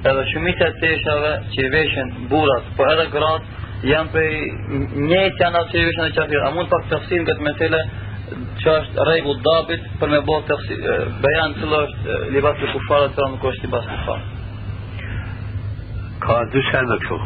Edhe 0.08 0.24
shumica 0.30 0.70
e 0.70 0.76
teshave 0.78 1.34
që 1.52 1.66
i 1.66 1.72
veshen 1.74 2.14
burat, 2.32 2.72
po 2.78 2.88
edhe 2.94 3.06
gratë 3.12 3.90
janë 3.90 4.12
prej 4.16 4.32
njëjtë 5.10 5.44
janë 5.44 5.62
atë 5.62 5.70
që 5.74 5.82
i 5.82 5.84
veshen 5.90 6.08
e 6.08 6.16
qafira. 6.16 6.48
A 6.48 6.56
mund 6.56 6.72
pak 6.72 6.88
të 6.88 7.02
fësim 7.04 7.28
këtë 7.28 7.46
meselë 7.50 7.82
që 8.62 8.74
është 8.78 9.08
regu 9.10 9.36
dabit 9.50 9.92
për 10.00 10.14
me 10.16 10.22
bo 10.30 10.40
të 10.48 10.60
fësim, 10.62 10.80
bejan 11.28 11.60
cëllë 11.60 11.84
është 11.90 12.18
libas 12.38 12.56
të 12.56 12.72
kufarët, 12.72 13.14
të 13.20 13.30
nuk 13.36 13.46
është 13.52 13.68
libas 13.68 13.86
të 13.92 14.00
kufarët. 14.00 14.28
Ka 16.24 16.42
dy 16.56 16.68
shenë 16.72 16.94
në 16.94 17.00
këshu. 17.04 17.22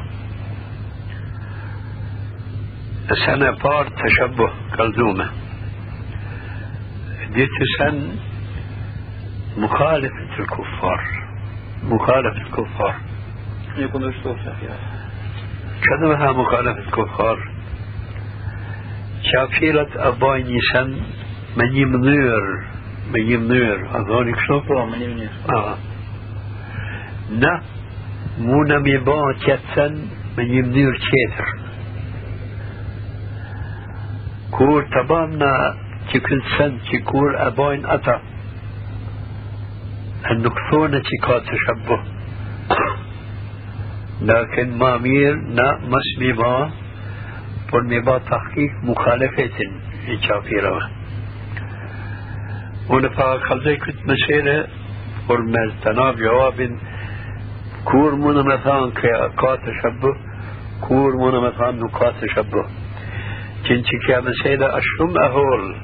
Sene. 3.07 3.13
السنة 3.13 3.51
بار 3.51 3.89
تشبه 3.89 4.51
كالزومة. 4.77 5.31
ديت 7.35 7.49
سن 7.79 8.17
مخالفة 9.57 10.39
الكفار. 10.39 11.01
مخالفة 11.83 12.43
الكفار. 12.47 12.95
يكون 13.77 14.15
أسلوب 14.15 14.37
كلمها 15.89 16.33
مخالفة 16.33 16.79
الكفار؟ 16.79 17.39
شافيرة 19.23 19.89
أباي 19.97 20.59
سن 20.73 20.97
من 21.57 21.77
يمنير 21.77 22.65
من 23.15 23.31
يمنير. 23.31 24.01
أظن 24.01 24.33
كشوف 24.35 24.71
من 24.71 25.03
يمنير. 25.03 25.31
آه. 25.57 25.77
muna 28.39 28.79
mi 28.81 28.99
ba 29.01 29.17
qetësen 29.41 29.95
me 30.37 30.45
një 30.45 30.63
mënyrë 30.69 30.99
qeter. 31.05 31.66
Që 36.87 36.99
kur 37.11 37.35
e 37.47 37.49
bajnë 37.59 37.89
ata, 37.95 38.17
e 40.31 40.35
nuk 40.43 40.61
thonë 40.69 41.01
që 41.09 41.17
ka 41.25 41.41
të 41.49 41.65
shabbu. 41.65 41.97
لكن 44.23 44.79
ما 44.79 44.97
مير 44.97 45.35
نا 45.35 45.79
مس 45.93 46.19
مي 46.19 46.33
با 46.33 46.69
پر 47.73 47.83
مي 47.83 48.01
با 48.01 48.19
تحقيق 48.19 48.73
مخالفة 48.83 49.51
الشافيرة 50.09 50.91
ونفا 52.91 53.39
خلزي 53.39 53.77
كنت 53.77 53.97
مسيرة 54.07 54.67
پر 55.29 55.41
مزتنا 55.41 56.13
جواب 56.13 56.79
كور 57.85 58.15
مونة 58.15 58.43
مثلا 58.43 58.91
كا 58.91 59.31
تشبه 63.69 63.75
كور 63.75 63.75
مونة 63.75 63.75
مثلا 63.75 63.75
نكا 63.75 63.75
تشبه 63.75 63.75
جنتي 63.75 63.99
كيا 64.07 64.21
مسيدة 64.21 64.79
أشرم 64.79 65.19
أهول 65.19 65.77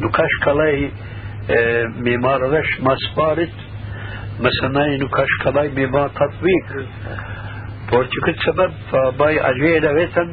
نكاش 0.00 0.30
كلاي 0.44 0.90
ميمار 2.02 2.44
غش 2.44 2.80
مسبارت 2.80 3.52
مثلا 4.40 4.96
نكاش 4.96 5.28
كلاي 5.44 5.68
ميمار 5.68 6.08
تطبيق 6.08 6.88
Por 7.90 8.06
që 8.08 8.20
këtë 8.26 8.42
sebeb, 8.42 8.72
pa 8.90 9.00
baj 9.18 9.36
agjela 9.38 9.92
vetën, 9.92 10.30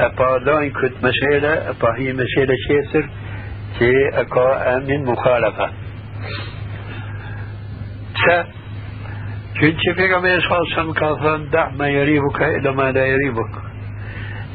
e 0.00 0.06
pa 0.16 0.38
dajnë 0.46 0.72
këtë 0.78 1.02
mesele, 1.04 1.52
e 1.68 1.74
pa 1.78 1.92
hi 1.98 2.12
mesele 2.12 2.54
qesër, 2.64 3.04
që 3.76 3.90
e 4.22 4.24
ka 4.32 4.46
emnin 4.72 5.04
mukhalafa. 5.04 5.70
Pse? 8.16 8.38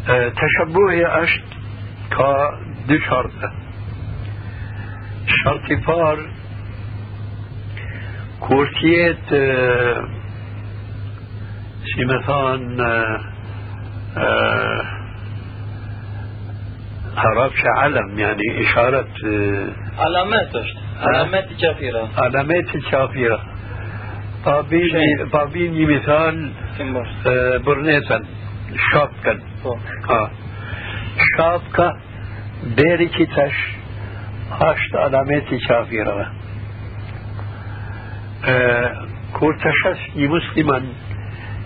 تشبه 0.07 0.91
هي 0.91 1.23
أشت 1.23 1.43
كا 2.11 2.59
دو 2.87 2.99
شرطة 2.99 3.51
شرط 5.27 5.73
فار 5.83 6.17
kur 8.39 8.67
tjetë 8.79 9.39
si 11.97 12.05
me 12.05 12.17
thonë 12.27 12.89
هربش 17.17 17.63
علم 17.77 18.19
يعني 18.19 18.45
إشارة 18.61 19.07
علامات 19.99 20.51
علامات 21.01 21.47
الشافرة 21.51 22.09
علامات 22.17 22.75
بابيني 24.45 25.05
بابيني 25.33 25.85
مثال 25.85 26.51
برنيتا 27.65 28.23
شابكا 28.91 29.39
آه 30.09 30.31
شابكا 31.37 31.97
ديري 32.63 33.07
كتاش 33.07 33.57
هاشت 34.51 34.95
علامات 34.95 35.53
kur 39.37 39.53
të 39.61 39.71
shës 39.81 40.03
një 40.15 40.27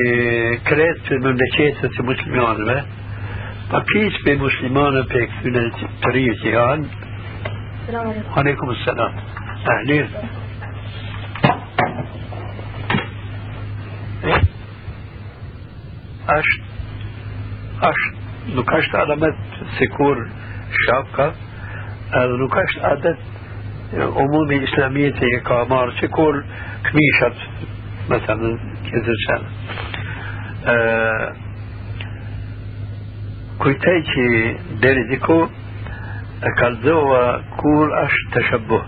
kretë 0.65 1.13
memleqetet 1.21 1.93
e 1.93 2.03
muslimanëve, 3.71 4.15
pakis 4.15 4.23
pe 4.23 4.35
muslimane 4.35 5.03
pe 5.07 5.21
këtyne 5.31 5.63
të 6.01 6.11
rinjë 6.13 6.35
që 6.41 6.49
janë, 6.55 6.85
Aleykum 8.35 8.75
salam. 8.85 9.13
Ahlin. 9.73 10.07
është 16.31 16.61
është 17.87 18.55
nuk 18.55 18.71
është 18.77 18.97
alamet 19.01 19.35
si 19.77 19.87
kur 19.97 20.17
shapka 20.85 21.25
edhe 22.21 22.37
nuk 22.39 22.55
është 22.63 22.81
adet 22.91 23.19
umumi 24.23 24.61
islamit 24.63 25.17
e 25.17 25.31
ka 25.43 25.65
marrë 25.67 25.97
që 25.99 26.07
kur 26.15 26.43
këmishat 26.85 27.37
مثلا 28.09 28.57
كذا 28.91 29.13
سنة 29.27 29.49
كويتايتشي 33.61 34.57
ديرزيكو 34.81 35.47
كالزوا 36.57 37.37
كور 37.57 38.03
اش 38.05 38.11
تشبه. 38.33 38.81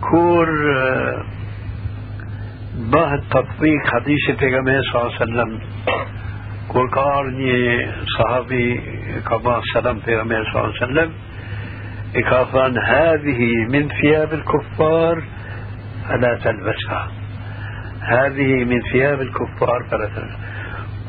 كور 0.00 0.48
باه 2.92 3.14
التطبيق 3.14 3.86
حديث 3.86 4.30
النبي 4.30 4.82
صلى 4.82 5.00
الله 5.02 5.14
عليه 5.14 5.22
وسلم. 5.22 5.60
كور 6.68 6.86
قارني 6.88 7.86
صحابي 8.18 8.80
كما 9.28 9.60
سلم 9.74 9.98
في 10.00 10.22
النبي 10.22 10.44
صلى 10.44 10.60
الله 10.60 10.74
عليه 10.82 10.84
وسلم. 10.84 11.12
إكافان 12.16 12.78
هذه 12.78 13.40
من 13.72 13.88
ثياب 13.88 14.32
الكفار 14.32 15.22
فلا 16.08 16.38
تلبسها. 16.44 17.08
هذه 18.00 18.64
من 18.64 18.80
ثياب 18.92 19.20
الكفار 19.20 19.78
فلا 19.90 20.06
تلبسها. 20.06 20.57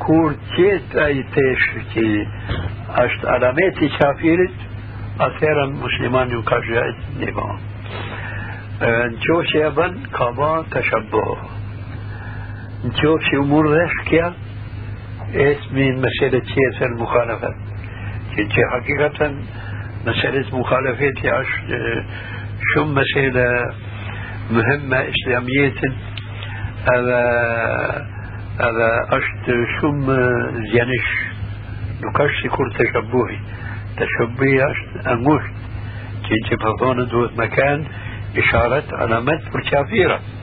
Kur 0.04 0.36
tjetë 0.56 1.04
ai 1.06 1.24
tesh 1.36 1.70
që 1.94 2.08
është 3.06 3.32
alameti 3.36 3.88
i 3.88 3.94
kafirit, 3.98 4.68
atëherë 5.28 5.70
muslimani 5.78 6.38
nuk 6.38 6.48
ka 6.50 6.60
shajt 6.68 7.08
një 7.22 7.32
ba. 7.38 7.48
Në 8.80 9.24
qofë 9.24 9.48
që 9.54 9.64
e 9.68 9.72
bën, 9.80 9.98
ka 10.16 10.30
ba 10.38 10.52
të 10.74 10.84
shabboh. 10.92 11.48
Në 12.86 12.94
qofë 13.02 13.26
që 13.30 13.42
umur 13.44 13.74
dhesh 13.76 13.98
kja, 14.12 14.30
اسمين 15.36 16.02
مسألة 16.02 16.42
سياسة 16.42 16.86
المخالفة 16.86 17.56
كي 18.36 18.62
حقيقة 18.72 19.36
مسألة 20.08 20.60
مخالفة 20.60 21.32
عش 21.32 21.48
شو 22.74 22.86
مسألة 22.86 23.74
مهمة 24.52 24.98
إسلامية 24.98 25.82
هذا 26.94 28.19
edhe 28.68 28.90
është 29.20 29.58
shumë 29.78 30.20
zjanish. 30.74 31.14
Nuk 32.04 32.20
është 32.26 32.42
si 32.42 32.52
kur 32.56 32.76
të 32.76 32.92
shëbuhi 32.94 33.40
të 34.00 34.08
shëbuhi 34.16 34.60
është 34.66 35.06
angusht 35.14 35.64
që 36.28 36.38
që 36.48 36.58
përdonë 36.64 37.06
duhet 37.12 37.40
me 37.40 37.48
kanë 37.56 38.04
isharet 38.42 38.94
alamet 39.06 39.48
për 39.54 39.66
qafirat 39.72 40.36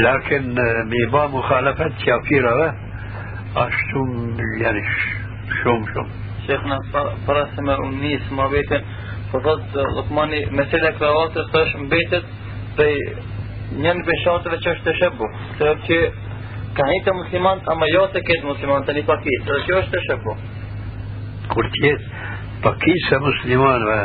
lakin 0.00 0.54
me 0.90 1.02
ba 1.12 1.26
mukhalafet 1.28 1.98
qafirave 2.04 2.68
është 3.62 3.80
shumë 3.88 4.46
zjanish. 4.58 4.94
Shumë 5.60 5.88
shumë. 5.92 6.20
Shekna, 6.46 6.78
para 7.26 7.42
se 7.54 7.62
me 7.62 7.74
unë 7.86 7.98
njësë 8.00 8.36
më 8.38 8.46
vetën, 8.54 8.86
po 9.30 9.40
thotë 9.44 9.84
Lukmani, 9.96 10.40
mesela 10.58 10.94
kravatës 10.96 11.52
është 11.60 11.82
mbetet 11.84 12.32
prej 12.78 12.96
njën 13.84 14.00
beshatëve 14.08 14.58
që 14.64 14.72
është 14.74 14.88
të 14.88 14.96
shëbu, 15.00 15.28
të 15.60 15.74
që 15.86 15.98
ka 16.76 16.86
një 16.88 16.98
të 17.06 17.14
muslimant 17.18 17.70
ama 17.74 17.88
jo 17.92 18.04
të 18.14 18.22
ketë 18.28 18.48
muslimant 18.48 18.88
të 18.88 18.96
një 18.98 19.04
pakis 19.10 19.46
dhe 19.48 19.58
që 19.66 19.78
është 19.80 19.94
të 19.94 20.02
shëbu 20.06 20.34
kur 21.52 21.70
tjetë 21.76 22.28
pakisa 22.66 23.20
muslimanve 23.26 23.98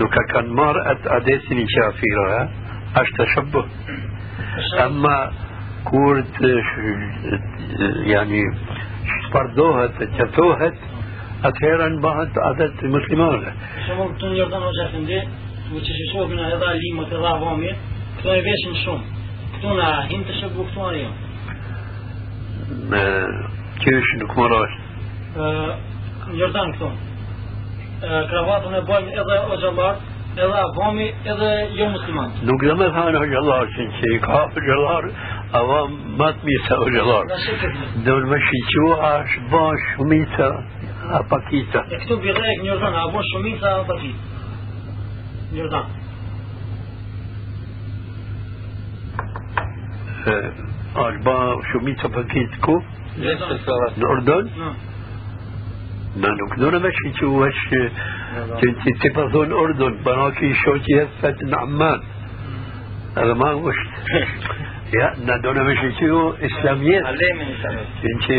nuk 0.00 0.14
ka 0.16 0.24
kanë 0.34 0.56
marë 0.60 0.86
atë 0.94 1.12
adetin 1.18 1.62
i 1.64 1.66
qafira 1.74 2.40
është 3.02 3.18
të 3.18 3.28
shëbu 3.34 3.64
ama 4.86 5.16
kur 5.90 6.22
të 6.38 6.54
yani 8.12 8.46
shpardohet 9.12 10.00
të 10.00 10.10
qëtohet 10.16 10.88
atëherë 11.50 11.92
në 11.94 12.02
bëhet 12.04 12.42
adet 12.50 12.82
muslimanve 12.96 13.54
Shumë 13.86 14.10
të 14.20 14.34
njërdan 14.34 14.66
o 14.68 14.74
gjafindi 14.80 15.22
Më 15.70 15.78
që 15.86 15.92
që 15.96 16.04
shohën 16.10 16.40
edhe 16.42 16.68
limët 16.82 17.12
edhe 17.14 17.26
avamit, 17.30 17.82
këto 18.16 18.32
e 18.34 18.38
veshin 18.42 18.72
shumë. 18.80 19.18
Këto 19.54 19.74
në 19.78 19.90
hinë 20.10 20.24
të 20.26 20.38
shëbu 20.40 20.64
këto 20.70 20.86
në 20.88 21.02
jo. 21.02 21.10
Me 22.70 23.04
qysh 23.82 24.10
nuk 24.20 24.32
më 24.38 24.46
rash. 24.52 24.76
Në 25.36 26.36
Jordan 26.38 26.72
këto. 26.76 26.90
Kravatën 28.30 28.76
e 28.78 28.82
bojmë 28.88 29.10
edhe 29.22 29.36
o 29.40 29.56
gjallar, 29.62 29.96
edhe 30.36 30.60
avami, 30.62 31.08
edhe 31.32 31.50
jo 31.78 31.88
musliman. 31.94 32.30
Nuk 32.48 32.62
dhe 32.64 32.74
me 32.78 32.88
thanë 32.96 33.18
o 33.20 33.26
gjallar, 33.32 33.64
që 33.74 33.82
që 33.98 34.12
i 34.14 34.20
ka 34.26 34.40
o 34.46 34.64
gjallar, 34.68 35.04
avam 35.60 35.98
matë 36.20 36.48
misa 36.48 36.78
o 36.78 36.88
gjallar. 36.94 37.24
Dhe 38.06 38.18
me 38.32 38.38
shiqua 38.48 38.96
është 39.20 39.46
ba 39.52 39.64
shumica 39.88 40.50
a 41.18 41.22
pakita. 41.34 41.80
E 41.90 42.02
këtu 42.04 42.14
bidhek 42.24 42.56
një 42.62 42.68
Jordan, 42.72 42.94
a 43.02 43.06
bo 43.14 43.20
shumica 43.32 43.68
a 43.80 43.86
pakita. 43.90 44.20
Jordan. 45.58 45.86
أربعة 50.96 51.62
shumica 51.72 52.08
pakit 52.08 52.52
ku? 52.62 52.82
Në 53.18 54.06
Ordon? 54.10 54.50
Në 56.18 56.30
nuk 56.40 56.56
do 56.58 56.70
në 56.74 56.80
meshë 56.82 57.12
që 57.18 57.24
u 57.26 57.42
është 57.46 57.80
që 58.60 58.70
që 58.80 58.94
të 59.02 59.10
pa 59.14 59.24
thonë 59.34 59.54
Ordon, 59.62 59.94
bëna 60.06 60.26
ki 60.38 60.50
shoqi 60.62 60.96
e 60.98 61.04
fëtë 61.20 61.44
në 61.52 61.60
Amman. 61.66 62.00
Edhe 63.22 63.34
ma 63.38 63.50
është. 63.70 63.98
Ja, 64.98 65.08
në 65.26 65.34
do 65.44 65.54
në 65.54 65.62
meshë 65.68 65.90
që 66.00 66.06
u 66.18 66.22
Islamjet. 66.50 67.02
Që 68.26 68.38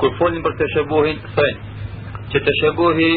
kur 0.00 0.14
folin 0.16 0.40
për 0.40 0.54
të 0.56 0.66
shëbuhin, 0.74 1.18
thënë 1.36 1.58
që 2.32 2.40
të 2.46 2.52
shëbuhi 2.60 3.12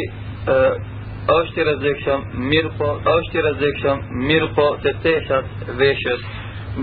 është 1.32 1.62
i 1.62 1.64
rrezikshëm, 1.68 2.24
mirë 2.52 2.72
po, 2.78 2.88
është 3.12 3.38
i 3.38 3.44
rrezikshëm, 3.46 4.02
mirë 4.28 4.50
po 4.58 4.66
të 4.84 4.92
teshat 5.06 5.64
veshës, 5.80 6.26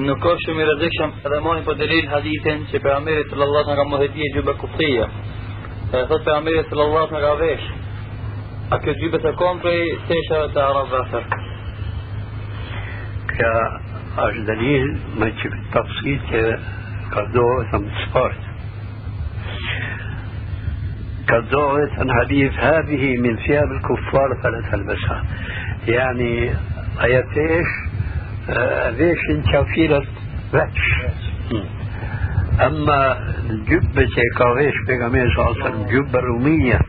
nuk 0.06 0.24
është 0.32 0.46
shumë 0.46 0.62
i 0.62 0.68
rrezikshëm 0.68 1.12
edhe 1.28 1.40
mojnë 1.44 1.66
për 1.66 1.78
delil 1.82 2.08
hadithin 2.08 2.64
që 2.70 2.80
për 2.80 2.94
Amiri 2.94 3.26
sallallahu 3.28 3.68
në 3.68 3.76
ka 3.76 3.86
mohedi 3.90 4.24
e 4.24 4.32
gjybe 4.36 4.56
kuftia. 4.62 5.08
E 5.92 6.04
thot 6.08 6.24
për 6.24 6.36
Amiri 6.38 6.64
sallallahu 6.70 7.16
në 7.16 7.22
ka 7.26 7.32
vesh. 7.42 7.70
A 8.70 8.78
kjo 8.80 8.96
gjybe 9.02 9.20
të 9.20 9.36
kom 9.40 9.60
prej 9.60 9.80
teshat 10.08 10.54
të 10.56 10.66
arab 10.66 10.92
vëfër. 10.94 11.40
Kja 13.34 13.56
është 14.28 14.46
dalil 14.48 14.94
me 15.20 15.34
që 15.42 15.52
të 15.56 15.66
tafsit 15.74 16.30
që 16.32 16.46
ka 17.12 17.26
dohë 17.34 17.66
të 17.74 17.82
më 17.84 18.49
të 21.30 21.42
spartë. 21.42 21.50
كالضوء 21.50 22.12
حديث 22.20 22.52
هذه 22.52 23.16
من 23.18 23.36
ثياب 23.36 23.72
الكفار 23.72 24.34
فلا 24.42 24.60
تلبسها 24.70 25.24
يعني 25.88 26.50
ايتيش 27.04 27.68
ليش 28.98 29.18
كافيرة 29.52 30.04
وحش 30.54 30.88
أما 32.66 33.18
الجبة 33.50 34.08
كاويش 34.38 34.74
بيغامير 34.86 35.34
صلى 35.36 35.48
الله 35.48 35.64
عليه 35.64 35.86
وسلم 35.86 36.16
رومية 36.16 36.80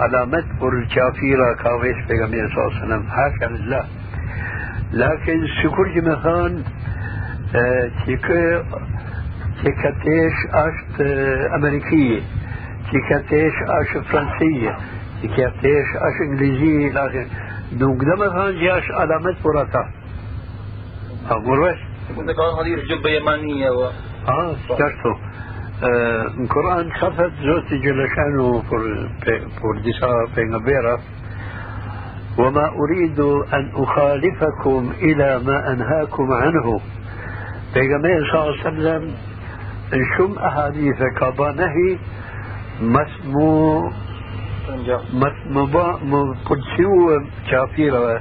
على 0.00 0.26
مدبر 0.26 0.72
الكافيرة 0.78 1.54
كاويش 1.62 1.96
بيغامير 2.08 2.48
صلى 2.48 2.64
الله 2.64 2.76
عليه 2.76 2.86
وسلم. 2.86 3.10
حاشا 3.10 3.52
لله 3.52 4.01
لكن 4.92 5.46
شكر 5.62 5.88
جمثان 5.94 6.64
تيك 8.06 8.26
تكتيش 9.64 10.32
أشت 10.52 11.00
أمريكية 11.54 12.20
تكتيش 12.92 13.52
أشت 13.68 13.98
فرنسية 13.98 14.76
تكتيش 15.22 15.88
أشت 15.96 16.20
إنجليزية 16.22 17.06
آخره 17.06 17.26
دوك 17.72 18.04
دم 18.04 18.30
فان 18.30 18.60
جاش 18.60 18.90
علامات 18.90 19.34
براتا 19.44 19.90
أقول 21.30 21.58
وش 21.58 21.78
كنت 22.16 23.06
يمانية 23.06 23.70
و 23.70 23.90
آه 24.28 24.56
certo 24.68 25.32
القرآن 26.40 26.92
خفت 26.92 27.32
زوتي 27.42 27.78
جل 27.78 28.08
شانه 28.16 28.62
por 29.60 29.74
disa 29.84 30.10
pengabera 30.34 30.94
وما 32.38 32.68
أريد 32.68 33.20
أن 33.54 33.70
أخالفكم 33.74 34.92
إلى 35.02 35.40
ما 35.46 35.72
أنهاكم 35.72 36.32
عنه. 36.32 36.80
بيغمبر 37.74 38.30
صلى 38.32 38.40
الله 38.42 38.52
عليه 38.52 38.60
وسلم 38.60 39.14
شم 40.18 40.38
أحاديث 40.38 41.02
كبانه 41.20 41.74
مسمو 42.80 43.90
مسمو 45.12 46.34
قدسيو 46.44 47.20
كافيرة 47.50 48.20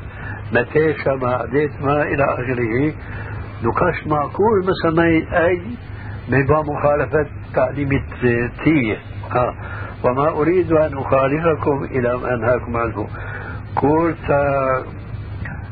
متيشة 0.53 1.15
ما 1.15 1.33
عديت 1.33 1.81
ما 1.81 2.01
إلى 2.03 2.23
آخره 2.23 2.93
نقاش 3.63 4.07
معقول 4.07 4.65
مثلا 4.71 5.03
أي 5.47 5.61
بيبقى 6.29 6.63
مخالفة 6.63 7.25
تعليم 7.55 7.89
التية 8.23 8.97
وما 10.03 10.29
أريد 10.29 10.71
أن 10.71 10.97
أخالفكم 10.97 11.83
إلى 11.83 12.17
ما 12.17 12.33
أنهاكم 12.33 12.77
عنه. 12.77 13.07
قلت 13.75 14.27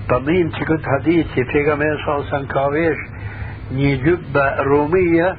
طمين 0.09 0.51
كنت 0.51 0.85
حديثي 0.85 1.43
في 1.43 1.63
جميع 1.63 2.05
صلصان 2.05 2.45
كاويش 2.45 2.97
ني 3.71 3.95
جبة 3.95 4.61
رومية 4.61 5.35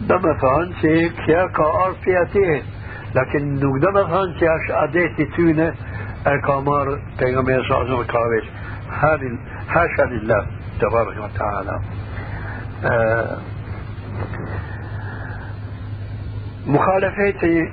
دم 0.00 0.34
فانسي 0.42 1.08
كيا 1.08 1.46
كار 1.46 1.94
فياتيه 2.04 2.62
لكن 3.14 3.60
نو 3.60 3.78
دم 3.78 4.06
فانسي 4.08 4.46
اش 4.46 4.70
اديتي 4.70 5.24
تونه 5.24 5.74
الكامار 6.26 6.98
في 7.18 7.24
جميع 7.24 7.62
صلصان 7.68 8.04
كاويش 8.04 8.44
هذه 9.02 9.38
حاشا 9.68 10.02
لله 10.02 10.46
تبارك 10.80 11.16
وتعالى 11.24 11.80
آه 12.84 13.38
مخالفتي 16.66 17.72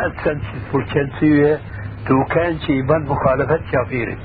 اتسنسي 0.07 0.59
بولكنتوه 0.71 1.59
تو 2.07 2.23
كان 2.35 2.57
يبان 2.69 3.01
مخالفة 3.01 3.59
شافيري 3.71 4.17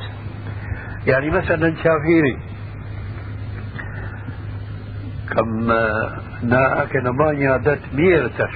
يعني 1.06 1.30
مثلا 1.30 1.74
شافيري 1.74 2.38
كم 5.30 5.66
نا 6.42 6.82
أكن 6.82 7.08
ما 7.08 7.32
يادت 7.32 7.80
ميرتش 7.94 8.54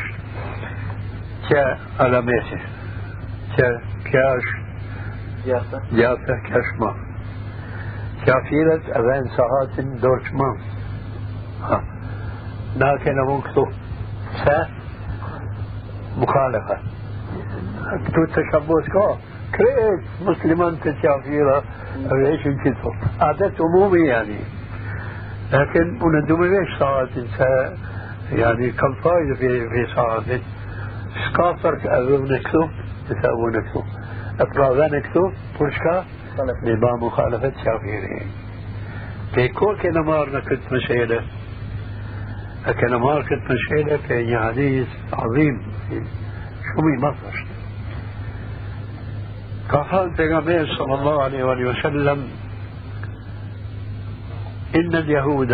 كا 1.50 1.78
ألميته 2.00 2.60
كا 3.56 3.80
كاش 4.12 4.42
جافة 5.92 6.34
كاشما 6.48 6.94
شافيرة 8.26 8.82
أبان 8.98 9.24
ساعات 9.36 9.80
دورشمان 10.02 10.56
ها. 11.62 11.84
نا 12.76 12.96
كان 13.04 13.16
مكتوب 13.26 13.68
ف 14.44 14.48
مخالفة. 16.18 16.78
تو 18.14 18.24
تشبه 18.24 18.82
كا 18.92 19.18
كريت 19.54 20.00
مسلمان 20.26 20.80
تشافيرة 20.80 21.62
إيش 22.12 22.42
كتو 22.64 22.90
عادات 23.20 23.52
عمومي 23.60 24.06
يعني 24.06 24.38
لكن 25.52 26.02
وندوم 26.02 26.44
ليش 26.44 26.78
صارت 26.78 27.10
يعني 28.32 28.70
كم 28.70 28.94
فايدة 28.94 29.34
في 29.34 29.68
في 29.68 29.94
صارت 29.94 30.40
سكافر 31.26 31.78
أبو 31.84 32.24
نكتو 32.24 32.68
تساوي 33.08 33.52
نكتو 33.52 33.82
أفرادا 34.40 34.96
نكتو 34.96 35.30
برشكا 35.60 36.04
بما 36.64 36.96
مخالفة 36.96 37.52
شافيري 37.64 38.26
في 39.34 39.48
كل 39.48 39.76
كنمار 39.82 40.30
نكت 40.36 40.72
مشيلة 40.72 41.20
لكن 42.68 42.94
ما 42.94 43.22
كنت 43.22 43.50
مشيلة 43.50 43.96
في 43.96 44.38
حديث 44.38 44.88
عظيم 45.12 45.71
شمي 46.00 46.96
مصر 46.98 47.44
قال 49.68 50.20
النبي 50.20 50.76
صلى 50.76 50.94
الله 50.94 51.22
عليه 51.22 51.44
وآله 51.44 51.70
وسلم 51.70 52.28
إن 54.76 54.96
اليهود 54.96 55.52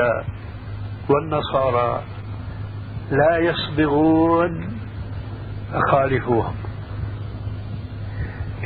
والنصارى 1.09 2.03
لا 3.11 3.39
يصبغون 3.39 4.79
خالفوهم 5.91 6.55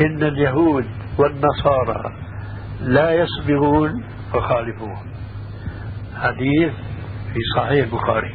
إن 0.01 0.23
اليهود 0.23 0.87
والنصارى 1.19 2.13
لا 2.81 3.11
يصبغون 3.15 4.05
فخالفوهم 4.33 5.07
حديث 6.17 6.73
في 7.33 7.41
صحيح 7.57 7.85
البخاري. 7.85 8.35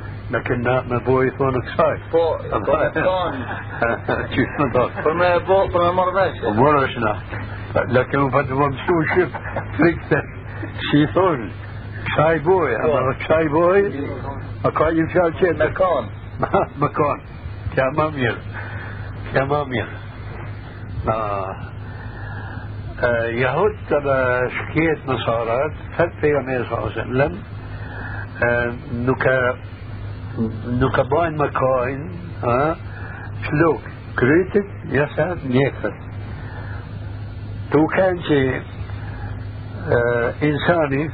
لكن 0.31 0.61
ما 0.63 0.97
بوي 1.05 1.29
ثونك 1.29 1.63
ساي 1.77 1.97
فو 2.11 2.37
كون 2.37 3.45
كيف 4.27 4.49
نضاف 4.59 5.01
فرما 5.01 5.37
بو 5.37 5.67
فرما 5.73 5.91
مرضاش. 5.91 6.35
مرشنا 6.43 7.19
لكن 7.75 8.29
فد 8.29 8.51
ممسو 8.51 9.03
شف 9.15 9.29
فكتة 9.77 10.21
شي 10.91 11.07
ثون 11.07 11.51
شاي 12.17 12.39
بوي. 12.39 12.75
أما 12.75 13.15
شاي 13.27 13.47
بوي 13.47 13.91
اكاي 14.65 14.97
يمشي 14.97 15.39
شيء؟ 15.39 15.53
مكان. 15.53 16.05
مكان. 16.83 17.21
كمامير 17.75 18.37
كمامير 19.33 19.87
آه. 21.07 21.55
آه 23.03 23.25
يهود 23.25 23.75
تبع 23.89 24.47
شكيت 24.47 25.09
نصارات 25.09 25.71
فت 25.97 26.11
في 26.21 26.33
صلى 26.69 26.77
الله 26.77 26.91
عليه 26.91 27.01
وسلم 27.01 27.41
آه 30.39 30.41
نكا 30.67 30.87
نكباين 30.87 31.37
مكاين 31.37 32.09
ها 32.43 32.77
شلوك 33.43 33.81
كريتك 34.19 34.65
يسا 34.85 35.37
نيكت 35.45 35.93
تو 37.71 37.87
كان 37.87 38.21
شيء 38.21 38.61
آه 39.87 40.33
انساني 40.43 41.09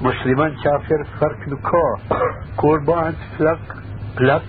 مسلمان 0.00 0.54
كافر 0.64 1.04
فرق 1.20 1.48
نكا 1.48 2.14
قربان 2.58 3.14
فلك 3.38 3.58
فلك 4.16 4.42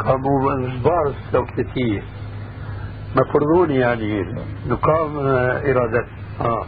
كمو 0.00 0.66
زبار 0.66 1.14
سلوكتية 1.30 2.02
مفرضون 3.16 3.70
يعني 3.70 4.22
نقام 4.66 5.18
إرادة 5.18 6.06
آه 6.40 6.66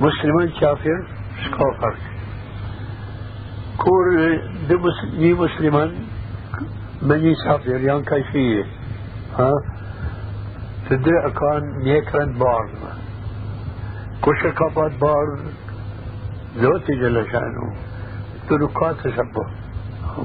مسلمان 0.00 0.48
كافر 0.60 1.06
شكو 1.44 1.72
فرق 1.80 2.17
كور 3.78 4.04
دي 5.18 5.34
مسلمان 5.34 5.90
من 7.02 7.24
يسافر 7.24 7.80
يعني 7.80 8.02
كيفية 8.02 8.64
ها؟ 9.38 9.52
تدري 10.90 11.30
كان 11.30 11.62
نيكرن 11.84 12.32
بار 12.38 12.68
كوش 14.22 14.42
كابات 14.42 14.92
بار 15.00 15.38
ذوتي 16.56 16.92
جل 17.00 17.26
شأنه 17.32 17.74
تلقات 18.48 18.96
تشبه 19.04 19.46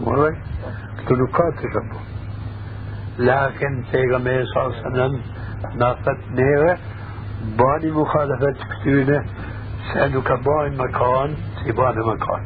مرة 0.05 0.37
تشبه 1.07 1.99
لكن 3.19 3.83
پیغمبر 3.91 4.43
صلى 4.53 4.63
الله 4.63 4.75
عليه 4.75 4.87
وسلم 4.87 5.21
نافت 5.79 6.17
نيرة 6.31 6.77
باني 7.57 7.91
مخالفة 7.91 8.51
كتونة 8.71 9.25
سألك 9.93 10.31
بان 10.31 10.77
مكان 10.77 11.35
تبان 11.65 11.95
مكان. 11.99 12.43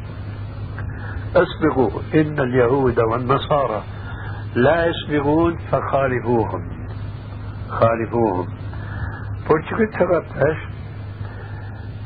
اسبقوا 1.35 2.01
إن 2.13 2.39
اليهود 2.39 2.99
والنصارى 2.99 3.83
لا 4.55 4.85
يسبقون 4.85 5.57
فخالفوهم. 5.71 6.87
خالفوهم. 7.69 8.47
Taraftar 9.97 10.57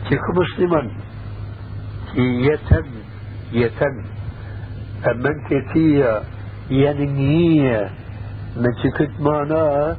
ki 0.09 0.17
Müslüman 0.37 0.91
ki 2.13 2.21
yeten 2.21 2.85
yeten 3.51 4.05
أمن 5.11 5.35
كتية 5.49 6.21
ينمية 6.69 7.89
من 8.57 8.73
كت 8.97 9.13
معناها 9.19 9.97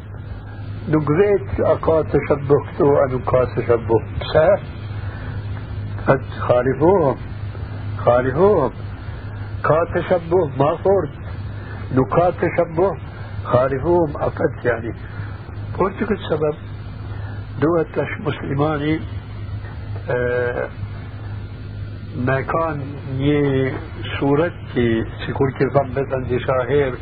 نقريت 0.88 1.60
أقا 1.60 2.02
تشبهتو 2.02 2.88
أن 3.04 3.10
أقا 3.20 3.44
تشبه 3.44 4.02
سه 4.32 4.58
خالفوهم. 6.38 7.16
خالفوهم. 8.04 8.72
كا 9.64 9.84
تشبه 9.94 10.46
ما 10.58 10.76
فرد 10.76 11.10
نكا 11.92 12.30
تشبه 12.30 12.96
خالفوهم. 13.44 14.16
أقد 14.16 14.64
يعني. 14.64 14.94
قلت 15.78 16.02
السبب. 16.02 16.54
دوت 17.60 18.06
مسلماني 18.20 19.00
آه 20.10 20.68
ما 22.16 22.40
كان 22.40 22.82
ني 23.18 23.72
صورتي. 24.20 25.04
سيكون 25.26 25.50
كيف 25.50 25.76
مثلا 25.76 26.24
دي 26.28 26.40
شاهير. 26.40 26.94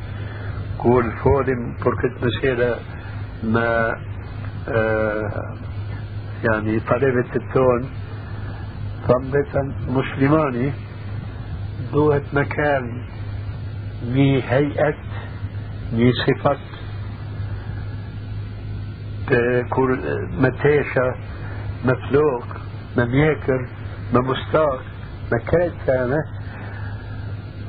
كول 0.78 1.12
فودم 1.12 1.74
بركت 1.84 2.24
مسيرة 2.24 2.78
ما 3.42 3.96
آه 4.68 5.54
يعني 6.44 6.80
طلبة 6.80 7.30
التون. 7.36 7.90
فمثلا 9.08 9.72
مسلماني. 9.88 10.72
دوت 11.92 12.22
مكان 12.32 13.02
ني 14.04 14.42
هيئة 14.42 14.94
ني 15.92 16.12
صفة 16.12 16.56
كل 19.70 19.98
متيشة 20.38 21.14
مفلوق 21.84 22.44
مميكر 22.96 23.68
ممستاق 24.14 24.82
مكان 25.32 25.70
كان 25.86 26.14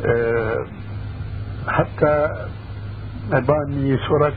أه 0.05 0.65
حتى 1.67 2.27
أباني 3.31 3.97
صورة 4.07 4.33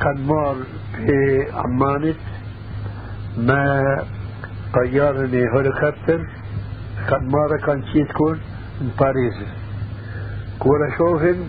كان 0.00 0.26
مار 0.26 0.56
في 0.96 1.46
عمانة 1.54 2.14
ما 3.36 3.96
طيارني 4.74 5.44
هليكوبتر 5.48 6.26
كان 7.08 7.28
مارة 7.28 7.56
كان 7.66 7.84
شي 7.92 8.04
تكون 8.04 8.40
من 8.80 8.90
باريس 9.00 9.34
كورا 10.58 10.96
شوفن 10.98 11.46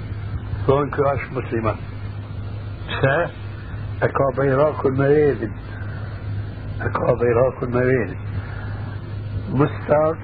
هون 0.69 0.89
كراش 0.89 1.19
مسلمان 1.31 1.75
سا 3.01 3.29
أكا 4.03 4.25
بيراك 4.37 4.85
المريد 4.85 5.51
أكا 6.81 7.13
بيراك 7.13 7.63
المريد 7.63 8.17
مستار 9.49 10.17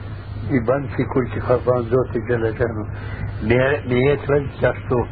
يبان 0.49 0.87
في 0.87 1.03
كل 1.13 1.27
شيء 1.33 1.39
خفان 1.41 1.83
زوتي 1.83 2.19
جل 2.29 2.55
جانو 2.57 2.85
نيت 3.87 4.31
رج 4.31 4.45
جاشتو 4.61 5.05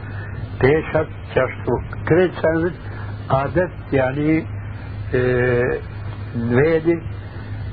بيشت 0.61 1.07
جاشتو 1.35 1.73
كريت 2.07 2.31
سانت 2.41 2.73
عادت 3.31 3.71
يعني 3.93 4.45
آه 5.15 5.77
نويدي 6.35 6.99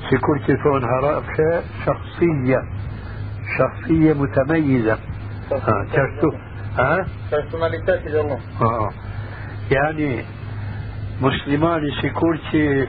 في 0.09 0.17
كل 0.17 0.45
شيء 0.45 0.57
فون 0.63 0.83
هرافشة 0.83 1.63
شخصية 1.85 2.61
شخصية 3.57 4.13
متميزة. 4.13 4.97
ها 5.51 5.85
جاشتو 5.93 6.31
ها؟ 6.77 7.05
Di 7.31 7.35
Allah 7.35 8.39
آه 8.61 8.89
يعني 9.71 10.25
مسلمان 11.21 11.81
في 12.01 12.09
كل 12.09 12.39
شيء 12.51 12.87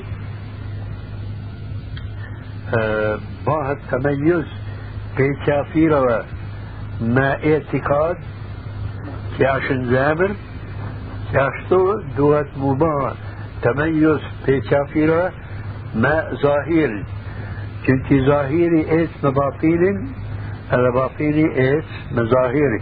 آه 2.78 3.18
باه 3.46 3.72
التميز 3.72 4.44
في 5.16 5.34
كافيرة 5.46 6.24
ما 7.00 7.30
اعتقاد. 7.32 8.16
كاشن 9.38 9.90
زامر 9.90 10.36
كاشتو 11.32 12.00
دوت 12.16 12.46
مباه 12.56 13.14
تميز 13.62 14.18
في 14.46 14.60
كافيرة 15.94 16.00
ما 16.00 16.36
ظاهر. 16.42 17.04
كنت 17.86 18.14
ظاهري 18.26 18.90
إيش 18.90 19.10
مباطيل 19.24 20.08
الباطيني 20.72 21.56
إيش 21.56 21.84
مظاهري 22.12 22.80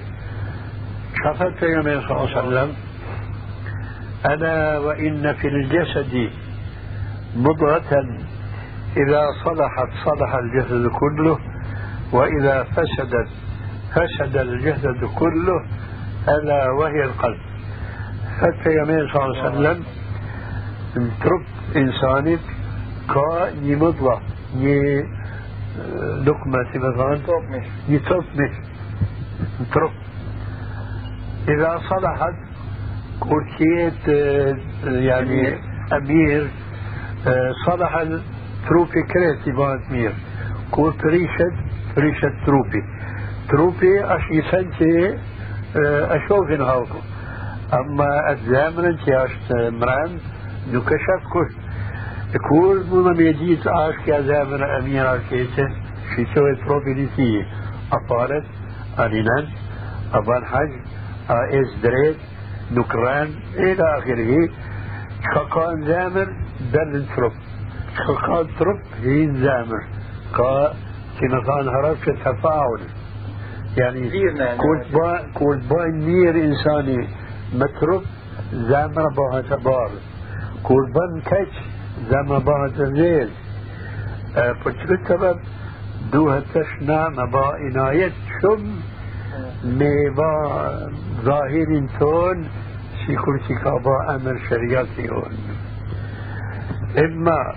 شفت 1.24 1.62
يا 1.62 1.82
صلى 1.82 2.10
الله 2.10 2.30
عليه 2.30 2.38
وسلم 2.38 2.74
ألا 4.26 4.78
وإن 4.78 5.32
في 5.32 5.48
الجسد 5.48 6.30
مضغة 7.36 8.06
إذا 8.96 9.26
صلحت 9.44 9.88
صلح 10.04 10.34
الجسد 10.34 10.86
كله 10.86 11.38
وإذا 12.12 12.62
فسدت 12.62 13.28
فسد 13.94 14.36
الجسد 14.36 15.04
كله 15.04 15.66
ألا 16.28 16.70
وهي 16.70 17.04
القلب. 17.04 17.38
حتى 18.40 18.70
يمين 18.70 19.08
صلى 19.08 19.24
الله 19.24 19.38
عليه 19.42 19.50
وسلم 19.50 19.84
ترب 20.94 21.44
إنسانك 21.76 22.40
كا 23.08 23.52
مضغة 23.62 24.20
ني 24.56 25.02
لقمة 26.26 26.66
مثلا 26.74 27.20
يتوب 27.88 28.24
ترب 29.74 29.90
إذا 31.48 31.80
صلحت 31.90 32.34
كورتيت 33.20 34.08
يعني 34.84 35.58
أمير. 35.92 36.50
صلح 37.66 37.96
التروبي 37.96 39.02
كريتي 39.02 39.52
بانت 39.52 39.90
مير. 39.90 40.14
كور 40.70 40.94
بريشد 41.04 41.54
بريشد 41.96 42.34
تروبي 42.46 42.82
تروبي 43.48 44.04
أش 44.04 44.22
يسنتي 44.30 45.18
أشوفين 45.76 46.60
هاوكو 46.60 46.98
أما 47.72 48.30
الزامن 48.32 48.96
تياشت 49.04 49.52
مران 49.52 50.18
نكشف 50.72 51.22
كل 52.32 52.38
كور 52.38 52.84
مما 52.92 53.12
ميجيت 53.12 53.66
آش 53.66 53.94
كا 54.06 54.20
زامن 54.22 54.62
أمير 54.62 55.16
آشكيته 55.16 55.68
شي 56.16 56.26
سوي 56.34 56.56
تروبي 56.56 56.94
لتي 56.94 57.46
أفارت 57.92 58.44
أنينان 58.98 59.46
أبان 60.14 60.44
حج 60.44 60.70
آئس 61.30 61.76
دريت 61.82 62.16
نكران 62.72 63.28
إلى 63.54 63.98
آخره 63.98 64.48
شقان 65.34 65.84
زامر 65.86 66.28
دل 66.72 67.06
ترب 67.16 67.32
شقان 68.06 68.46
ترب 68.58 68.80
هين 69.02 69.42
زامر 69.42 69.82
قا 70.34 70.74
كنفان 71.20 71.68
هرب 71.68 71.96
تفاعل 72.24 72.80
يعني 73.76 74.10
كنت 74.56 74.84
با 74.92 75.20
با 82.10 82.38
بها 82.38 82.68
تزيل 82.68 83.30
أه 84.36 84.52
فشكت 84.52 85.08
سبب؟ 85.08 85.38
دوها 86.12 86.42
تشنا 86.54 87.08
مبا 87.08 87.46
عناية 87.54 88.12
شم 88.42 88.80
ميبا 89.64 90.32
ظاهر 91.24 91.86
تون 92.00 92.48
في 93.06 93.16
كرسي 93.16 93.54
كابا 93.64 94.14
أمر 94.14 94.40
شريعتي 94.50 95.08
هون 95.10 95.32
إما 96.98 97.54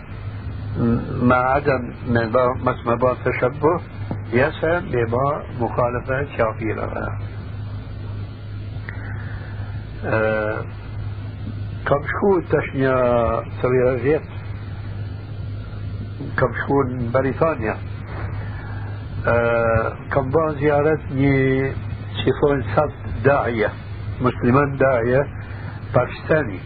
مع 1.22 1.36
عدم 1.36 1.94
مسمى 2.66 2.96
با 2.96 3.16
تشبه 3.26 3.80
يسا 4.34 4.80
بما 4.80 5.44
مخالفة 5.60 6.38
شافيرة 6.38 7.18
أه 10.06 10.64
kam 11.86 12.06
shku 12.10 12.30
tash 12.50 12.70
një 12.74 12.94
të 13.62 13.70
vjet 14.04 14.30
kam 16.40 16.56
shku 16.62 16.78
në 16.92 17.10
Britania 17.14 17.76
kam 20.14 20.32
bën 20.34 20.58
zjaret 20.62 21.06
një 21.20 21.36
që 22.22 22.34
thonë 22.40 22.66
sat 22.74 22.98
daje 23.28 23.70
musliman 24.26 24.74
daje 24.82 25.22
pakistani 25.94 26.60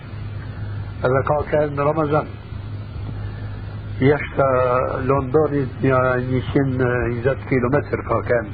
edhe 1.09 1.21
ka 1.31 1.37
kanë 1.51 1.75
në 1.75 1.89
Ramazan 1.89 2.31
jashtë 4.05 4.49
Londonit 5.11 5.83
një 5.83 6.01
120 6.53 7.47
km 7.51 7.77
ka 8.07 8.23
kanë 8.31 8.51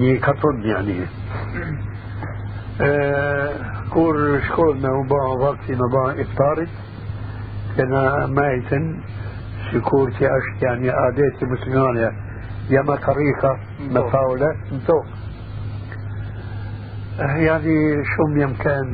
një 0.00 0.18
katon 0.24 0.64
yani 0.72 0.98
kur 1.04 1.20
shkojmë 2.80 3.81
me 4.82 5.88
ba 5.94 6.04
iftarit 6.24 6.70
kena 7.76 8.26
majten 8.26 8.84
sikur 9.70 10.10
që 10.18 10.30
është 10.38 10.66
yani 10.66 10.90
adeti 11.06 11.44
muslimane 11.46 12.08
jama 12.70 12.96
tarika 13.06 13.50
me 13.90 14.00
faule 14.12 14.54
në 14.70 14.80
tokë 14.86 15.22
يعني 17.18 18.04
شوم 18.04 18.40
يم 18.40 18.54
كان 18.54 18.92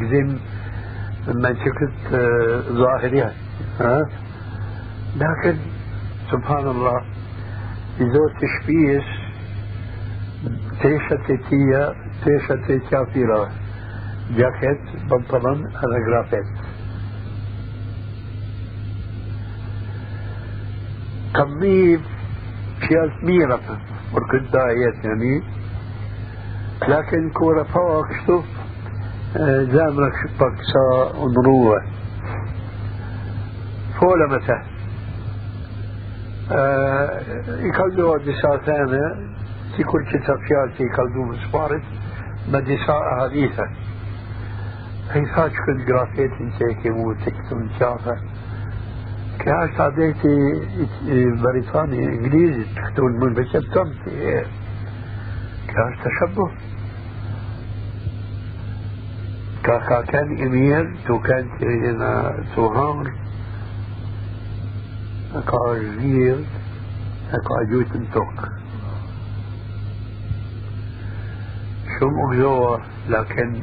جزيم 0.00 0.40
منطقة 1.28 1.92
ظاهرية 2.72 3.32
ها 3.80 4.08
لكن 5.16 5.56
سبحان 6.30 6.66
الله 6.66 7.00
إذا 8.00 8.24
تشبيس 8.40 9.04
تيشة 10.82 11.16
تيتية 11.26 11.94
تيشة 12.24 12.66
تيتيا 12.66 13.04
جاكيت 14.30 14.80
بنطلون 15.10 15.66
هذا 15.66 15.98
جرافيت. 16.06 16.44
كمية 21.34 21.98
فيها 22.80 23.06
ميرة 23.22 23.60
بركض 24.14 24.50
دايت 24.52 25.04
يعني. 25.04 25.42
لكن 26.88 27.30
كورة 27.30 27.62
فوق 27.62 28.06
شوف 28.26 28.44
زامرك 29.72 30.12
شبك 30.22 30.56
سا 30.72 31.16
ونروة 31.18 31.82
فولا 34.00 34.26
متى. 34.26 34.62
يكالدو 37.66 38.16
دسا 38.16 38.56
ثانية 38.66 39.34
تيكول 39.76 40.04
كتاب 40.04 40.38
فيال 40.38 40.76
تيكالدو 40.78 41.24
مسفارت 41.24 41.82
ما 42.48 42.60
دسا 42.60 43.68
أحاديثة 45.10 45.30
هي 45.30 45.34
ثاج 45.36 45.50
كنت 45.50 45.88
جرافيت 45.88 46.30
انتيكي 46.40 46.90
مو 46.90 47.12
تكتم 47.12 47.68
شافة 47.78 48.16
كاش 49.38 49.70
تعديتي 49.76 50.36
بريطاني 51.42 52.04
انجليزي 52.04 52.64
تكتون 52.76 53.12
من 53.12 53.34
بشتم 53.34 53.92
كاش 55.68 55.94
تشبه 56.04 56.50
كاكا 59.64 60.00
كان 60.00 60.46
إمير 60.46 60.96
تو 61.06 61.18
كان 61.18 61.48
ترينا 61.60 62.44
تو 62.56 62.66
هامر 62.66 63.12
كا 65.34 65.78
جير 66.00 66.44
كا 67.30 67.62
جوت 67.70 67.92
توك 68.14 68.48
شو 71.98 72.08
مغزوة 72.08 72.80
لكن 73.08 73.62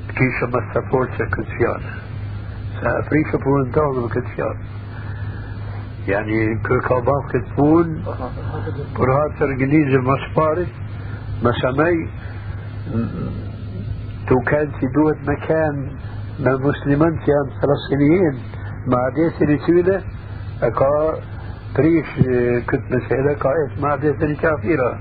كيش 0.09 0.43
ما 0.43 0.75
سافورت 0.75 1.23
كنت 1.23 1.47
فيانا 1.47 1.95
سافريكا 2.83 3.39
بورنتون 3.39 4.09
كنت 4.09 4.27
فيانا 4.27 4.61
يعني 6.09 6.59
كوكابان 6.69 7.29
كتبون 7.29 8.05
برهات 8.99 9.43
انجليزي 9.43 9.99
مسباري 9.99 10.67
مسامي 11.43 12.09
تو 14.29 14.41
كان 14.47 14.71
في 14.71 14.87
دوت 14.87 15.17
مكان 15.29 15.91
ما 16.41 16.57
مسلمان 16.57 17.17
كان 17.17 17.47
فلسطينيين 17.63 18.39
مع 18.87 19.09
ديت 20.61 20.77
رسولة 20.77 21.15
اكا 21.15 21.21
بريش 21.77 22.07
كنت 22.71 22.83
مسألة 22.93 23.35
قائد 23.35 23.81
مع 23.81 23.97
ديت 23.97 24.41
كافرة 24.41 24.99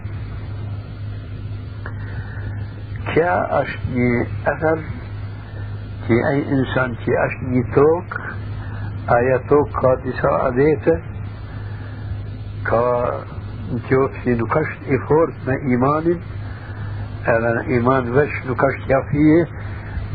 كيا 3.16 3.62
اشني 3.62 4.28
اثر 4.48 4.80
في 6.08 6.14
اي 6.30 6.50
انسان 6.52 6.96
كي 6.96 7.12
اشني 7.26 7.64
توك 7.76 8.22
آياتو 9.10 9.66
ka 9.66 9.96
disa 10.04 10.30
adete 10.48 11.02
ka 12.64 12.84
në 13.72 13.80
qofë 13.90 14.24
që 14.24 14.36
nuk 14.38 14.56
është 14.56 14.94
i 14.94 14.98
fort 15.08 15.34
me 15.48 15.56
imanin 15.74 16.20
edhe 17.34 17.54
në 17.58 17.64
iman 17.78 18.12
veç 18.14 18.30
nuk 18.46 18.64
është 18.64 18.90
jafije 18.90 19.48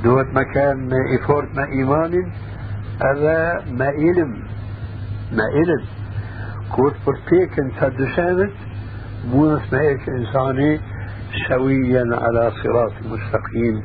duhet 0.02 0.32
me 0.32 0.44
kanë 0.44 1.02
i 1.14 1.18
fort 1.26 1.54
me 1.54 1.66
imanin 1.70 2.32
edhe 3.10 3.62
me 3.78 3.92
ilim 3.94 4.43
me 5.32 5.46
ilim 5.62 5.86
kur 6.74 6.92
për 7.06 7.20
pekën 7.30 7.70
të 7.78 7.92
dyshemet 8.00 8.66
mundës 9.32 9.70
me 9.72 9.86
insani 10.18 10.72
سويا 11.48 12.04
على 12.12 12.52
صراط 12.62 12.92
مستقيم 13.04 13.82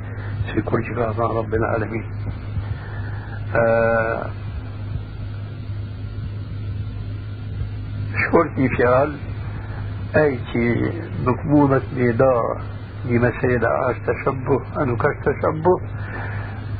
في 0.54 0.62
كل 0.62 0.84
جهة 0.84 1.40
رب 1.40 1.54
العالمين 1.54 2.04
آه 3.56 4.30
شورتي 8.32 8.70
فعل 8.70 9.16
شيء 10.54 11.02
مقبولة 11.26 11.82
نداء 11.98 12.62
لمسألة 13.06 13.68
عاش 13.68 13.96
تشبه 14.08 14.82
أنو 14.84 14.96
كاش 14.98 15.16
تشبه 15.26 15.82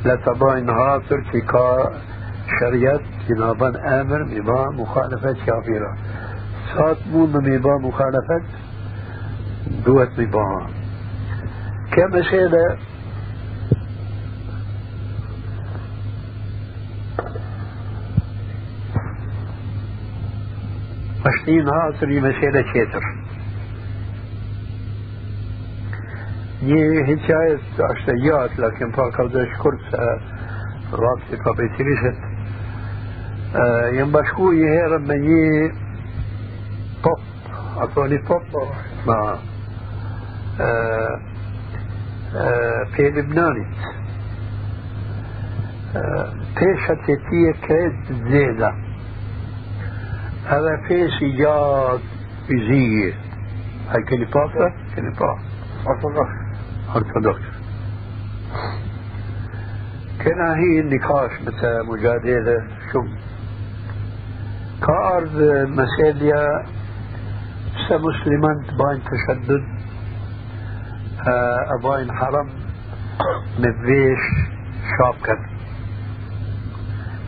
لتباين 0.04 0.70
هاتر 0.70 1.24
شريعت 2.58 3.00
جنابان 3.28 3.76
آمر 3.76 4.24
مبا 4.24 4.70
مخالفة 4.70 5.32
كافرة 5.46 5.96
سات 6.74 6.98
مون 7.12 7.32
مبا 7.32 7.78
مخالفة 7.78 8.42
دوت 9.86 10.08
كمسألة 11.92 12.78
është 21.30 21.52
një 21.52 21.72
hatër 21.76 22.10
një 22.14 22.20
mesele 22.24 22.62
tjetër. 22.72 23.06
Një 26.68 26.80
hikajet 27.10 27.82
është 27.90 28.14
e 28.14 28.16
gjatë, 28.24 28.60
lakin 28.64 28.92
pa 28.96 29.08
ka 29.16 29.26
dhe 29.34 29.44
shkurt 29.54 29.84
se 29.92 30.08
vakti 31.04 31.40
pa 31.44 31.54
pejtirishet. 31.60 32.29
Bashku 33.52 34.52
një 34.54 34.68
herë 34.76 34.98
me 35.06 35.16
një 35.26 35.72
pop 37.02 37.20
أعطوني 37.80 38.18
طب 38.18 38.42
ما 39.06 39.38
آه. 40.60 41.20
آه. 42.34 42.84
في 42.96 43.02
لبنان 43.10 43.66
آه 45.96 46.32
بيشة 46.56 46.94
تيتية 47.06 47.52
كيد 47.66 48.28
زيادة 48.30 48.74
هذا 50.46 50.76
في 50.88 51.08
سجاد 51.20 52.00
فيزية 52.46 53.14
هاي 53.88 54.02
كليباتة 54.02 54.72
كليبات 54.96 55.38
أرثوذكس. 55.88 56.36
أرثوذكس. 56.96 57.46
كان 60.24 60.40
هي 60.40 60.80
النقاش 60.80 61.30
مثل 61.40 61.86
مجادلة 61.86 62.66
شو؟ 62.92 63.02
كأرض 64.86 65.36
مساليا 65.68 66.64
مسلمان 67.90 68.56
تباين 68.68 69.00
تشدد 69.10 69.64
أباين 71.78 72.12
حرم 72.12 72.48
مبيش 73.58 74.18
شابكا 74.98 75.36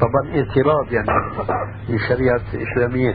طبعا 0.00 0.36
اعتراض 0.36 0.92
يعني 0.92 1.09
للشريعة 1.88 2.40
الإسلامية 2.55 3.14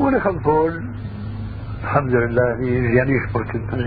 ونحن 0.00 0.38
فول 0.38 0.84
الحمد 1.84 2.14
لله 2.14 2.60
يجيانيش 2.60 3.32
بركة 3.34 3.58
من 3.58 3.80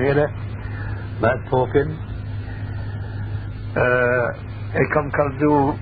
ما 1.21 1.41
توكن 1.51 1.87
آه 3.77 4.33
كم 4.93 5.09
كردو 5.09 5.73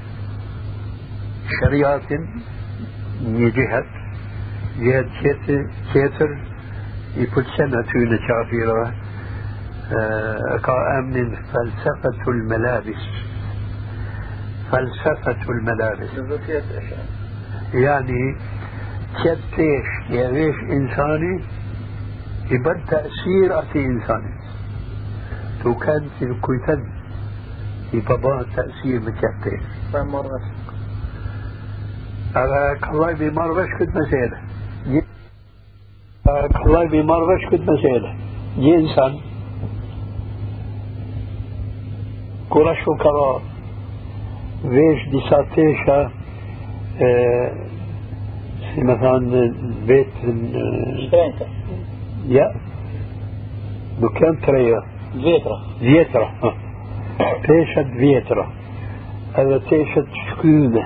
شريعة 1.61 2.01
جهة 3.21 3.83
جهة 4.79 5.05
كيتر 5.93 6.37
يبلسنا 7.15 7.81
تون 7.81 8.17
كافرة. 8.27 8.93
آه 9.99 10.57
كأمن 10.57 11.35
فلسفة 11.35 12.31
الملابس. 12.31 13.03
فلسفة 14.71 15.51
الملابس. 15.51 16.09
يعني 17.73 18.35
كتيش 19.15 19.87
يعيش 20.09 20.55
إنساني؟ 20.71 21.43
يبقى 22.51 22.75
تأثير 22.87 23.59
أتي 23.59 23.85
إنساني. 23.85 24.33
تو 25.63 25.75
كان 25.75 26.07
في 26.19 26.25
الكويتن 26.25 26.83
يبقى 27.93 28.45
تأثير 28.55 28.99
مكتيش 28.99 29.61
مرة 29.93 30.41
هذا 32.37 32.61
الله 32.91 33.11
بمرة 33.13 33.65
كنت 33.79 33.93
مسألة 33.97 34.37
الله 36.65 36.85
بمرة 36.85 37.49
كنت 37.49 37.69
مسألة 37.69 38.15
جي 38.59 38.75
إنسان 38.75 39.13
كرة 42.49 42.73
شكرا 42.73 43.41
vesh 44.63 45.09
disa 45.11 45.43
tesha 45.53 46.11
e, 46.99 47.09
si 48.73 48.81
me 48.83 48.95
thanë 49.01 49.41
vetën 49.85 50.39
Shtrenta 51.03 51.45
ja 52.33 52.47
nuk 54.01 54.17
janë 54.23 54.41
treja 54.45 54.81
Vjetra 55.17 55.57
vjetra 55.81 56.25
ha. 56.41 56.51
teshat 57.45 57.93
vjetra 58.01 58.47
edhe 59.43 59.59
teshat 59.69 60.17
shkyme 60.23 60.83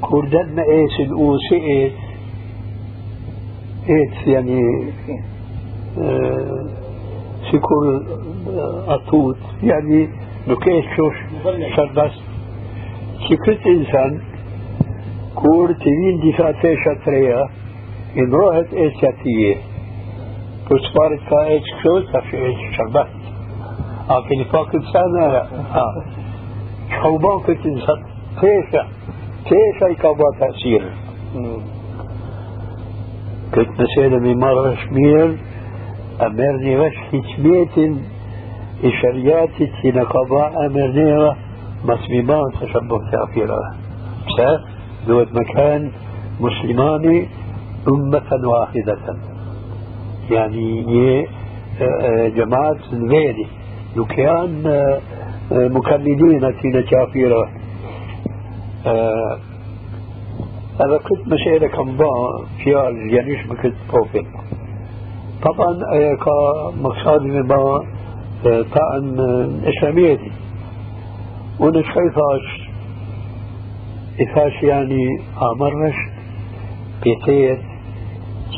كردن 0.00 0.54
ما 0.54 0.62
إيش 0.62 1.00
الاوسي 1.00 1.54
إيه؟ 1.54 1.90
إيه 3.88 4.32
يعني 4.32 4.62
آه، 5.98 6.66
سيكون 7.50 8.06
آه، 8.48 8.94
أطوط. 8.94 9.36
يعني 9.62 10.08
نكيش 10.48 10.84
شوش 10.96 11.16
شربس 11.76 12.12
سيكرت 13.28 13.66
إنسان 13.66 14.20
كور 15.34 15.72
تيين 15.72 16.20
دفاتي 16.30 16.76
شطريا 16.84 17.48
إن 18.16 18.30
روحت 18.30 18.74
إيش 18.74 18.94
يتيه 19.02 19.56
بس 20.70 20.80
فارد 20.98 21.18
فا 21.30 21.46
إيش 21.46 21.62
شوش 21.82 22.04
تفي 22.12 22.36
إيش 22.36 22.76
شربس 22.76 23.08
اكي 24.10 24.36
نفاق 24.36 24.74
انسان 24.74 25.16
آه. 25.18 26.04
شوبان 27.02 27.40
كت 27.40 27.66
إنسان؟ 27.66 28.04
كيف 29.48 29.82
هيك 29.84 30.04
ابو 30.04 30.22
تأثير؟ 30.40 30.82
كنت 33.54 33.68
نسيت 33.80 34.12
من 34.12 34.38
مره 34.38 34.74
شمير 34.74 35.38
امرني 36.20 36.76
وش 36.80 36.94
حكمت 36.96 38.00
اشريات 38.84 39.50
تنقبا 39.82 40.66
امرني 40.66 41.34
بس 41.84 42.06
بيبان 42.10 42.52
تشبه 42.60 42.98
كافرة 43.12 43.60
بس 44.38 44.60
دوت 45.06 45.28
مكان 45.32 45.90
مسلماني 46.40 47.28
أمة 47.88 48.30
واحدة. 48.44 48.98
يعني 50.30 50.86
هي 50.88 51.26
آه، 51.80 51.84
آه، 51.84 52.28
جماعة 52.28 52.76
زيني 52.92 53.46
وكان 53.98 54.66
آه، 54.66 55.00
مكملين 55.52 56.40
تينا 56.62 56.80
كافرة 56.80 57.57
هذا 60.80 60.98
كنت 61.08 61.28
مسألة 61.28 61.68
كم 61.68 61.96
ضاع 61.96 62.44
فيها 62.64 62.88
الجنيش 62.88 63.46
بكت 63.46 63.74
بروفيل 63.92 64.26
طبعا 65.42 65.74
كمقصاد 66.14 67.22
من 67.22 67.48
طعن 68.74 69.18
إسلامية 69.64 70.14
دي 70.14 70.32
وأنا 71.60 71.82
شايفاش 71.82 72.68
إفاش 74.20 74.62
يعني 74.62 75.06
أمرش 75.52 75.94
بيتيت 77.04 77.58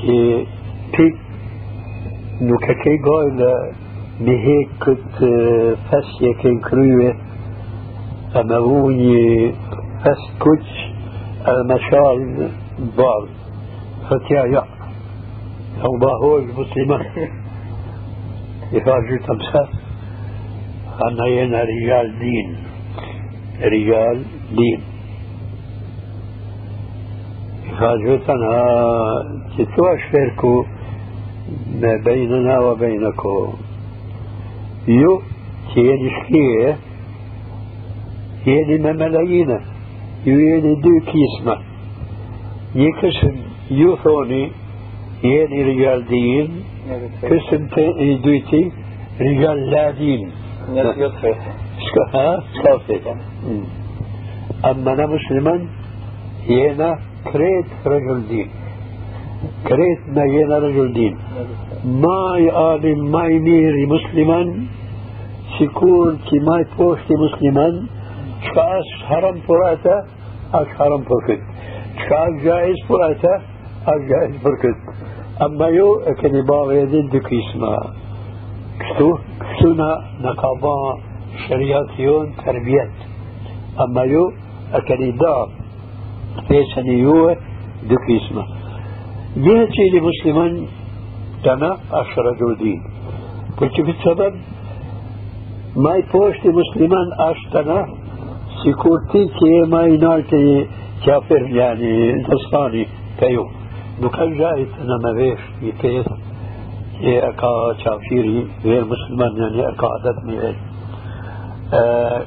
كي 0.00 0.46
بيك 0.98 1.14
نوكاكي 2.40 2.98
قول 3.04 3.52
بهيك 4.20 4.68
كنت 4.86 5.18
فاسية 5.90 6.32
كين 6.42 6.60
كروية 6.60 7.16
فاس 10.04 10.38
كوتش 10.38 10.90
المشال 11.48 12.50
بال 12.78 13.28
فتيا 14.10 14.44
يا 14.44 14.64
أو 15.84 15.98
باهوج 15.98 16.44
مسلمان. 16.58 17.06
إفاش 18.74 19.20
تمسك 19.26 19.68
أنا 21.04 21.26
ينا 21.26 21.62
رجال 21.62 22.18
دين 22.18 22.56
رجال 23.62 24.22
دين 24.50 24.80
حاجتنا 27.78 28.64
تتواش 29.58 30.00
فرقوا 30.12 30.64
ما 31.80 31.96
بيننا 32.04 32.60
وبينكم 32.60 33.52
يو 34.88 35.22
تيني 35.74 36.10
شكيه 36.10 36.78
يلي 38.46 38.78
يلي 40.26 40.74
دو 40.74 41.00
كيسمة. 41.10 41.56
يكسم 42.74 43.36
يوثوني 43.70 44.50
يلي 45.24 45.62
رجال 45.62 46.06
دين. 46.06 46.48
قسم 47.22 47.66
دويتي 48.24 48.72
رجال 49.20 49.70
لا 49.70 49.90
دين. 49.90 50.30
ها؟ 52.14 52.42
أما 54.70 54.92
أنا 54.92 55.06
مسلما 55.06 55.66
ينا 56.48 56.98
كريت 57.32 57.66
رجل 57.86 58.28
دين. 58.28 58.48
كريت 59.68 60.00
ما 60.16 60.24
ينا 60.24 60.58
رجل 60.58 60.92
دين. 60.92 61.14
ما 61.84 62.36
يقال 62.38 62.84
ما 63.10 63.26
يميري 63.26 63.86
مسلما 63.86 64.40
سيكون 65.58 66.18
كي 66.26 66.38
ما 66.38 66.60
يبوشتي 66.60 67.14
مسلما 67.24 67.66
حرام 67.68 67.99
فراتا 69.48 70.06
أش 70.54 70.68
حرام 70.78 71.02
فركت 71.02 71.42
شكاش 72.00 72.42
جائز 72.44 72.76
فراتا 72.88 73.34
أش 73.86 74.00
جائز 74.10 74.36
فركت 74.44 74.78
أما 75.42 75.66
يو 75.66 75.88
كني 76.20 76.42
باغ 76.42 76.72
يدين 76.72 77.08
دكي 77.08 77.38
اسمها 77.40 77.82
كشتو 78.80 79.18
كشتونا 79.40 79.90
نقابا 80.20 80.76
شريعتيون 81.48 82.26
تربيات 82.44 82.96
أما 83.80 84.02
يو 84.02 84.32
أكني 84.74 85.10
دا 85.10 85.34
فيسني 86.48 86.98
يو 86.98 87.36
دكي 87.90 88.16
اسمه 88.16 88.44
جهتي 89.36 89.84
لمسلمان 89.94 90.66
تنا 91.44 91.70
أشرجوا 91.92 92.54
دين 92.54 92.80
قلت 93.58 93.80
بالسبب 93.80 94.34
ما 95.76 95.94
يبوشت 95.96 96.46
مسلمان 96.46 97.08
أشتنا 97.18 97.99
سيكورتي 98.64 99.26
كي 99.38 99.60
ما 99.70 99.82
ينالتي 99.82 100.66
كافر 101.06 101.42
يعني 101.42 102.12
نصاني 102.12 102.86
كيو 103.20 103.44
دو 104.02 104.08
كان 104.08 104.38
جايت 104.38 104.68
أنا 104.80 104.96
ما 105.04 105.12
بيش 105.12 105.40
يتيس 105.62 106.06
كي 107.00 107.18
اكا 107.28 107.74
شافيري 107.84 108.46
غير 108.64 108.84
مسلمان 108.84 109.36
يعني 109.36 109.68
اكا 109.68 109.86
عدد 109.94 110.24
ميه 110.24 110.56
آه 111.74 112.22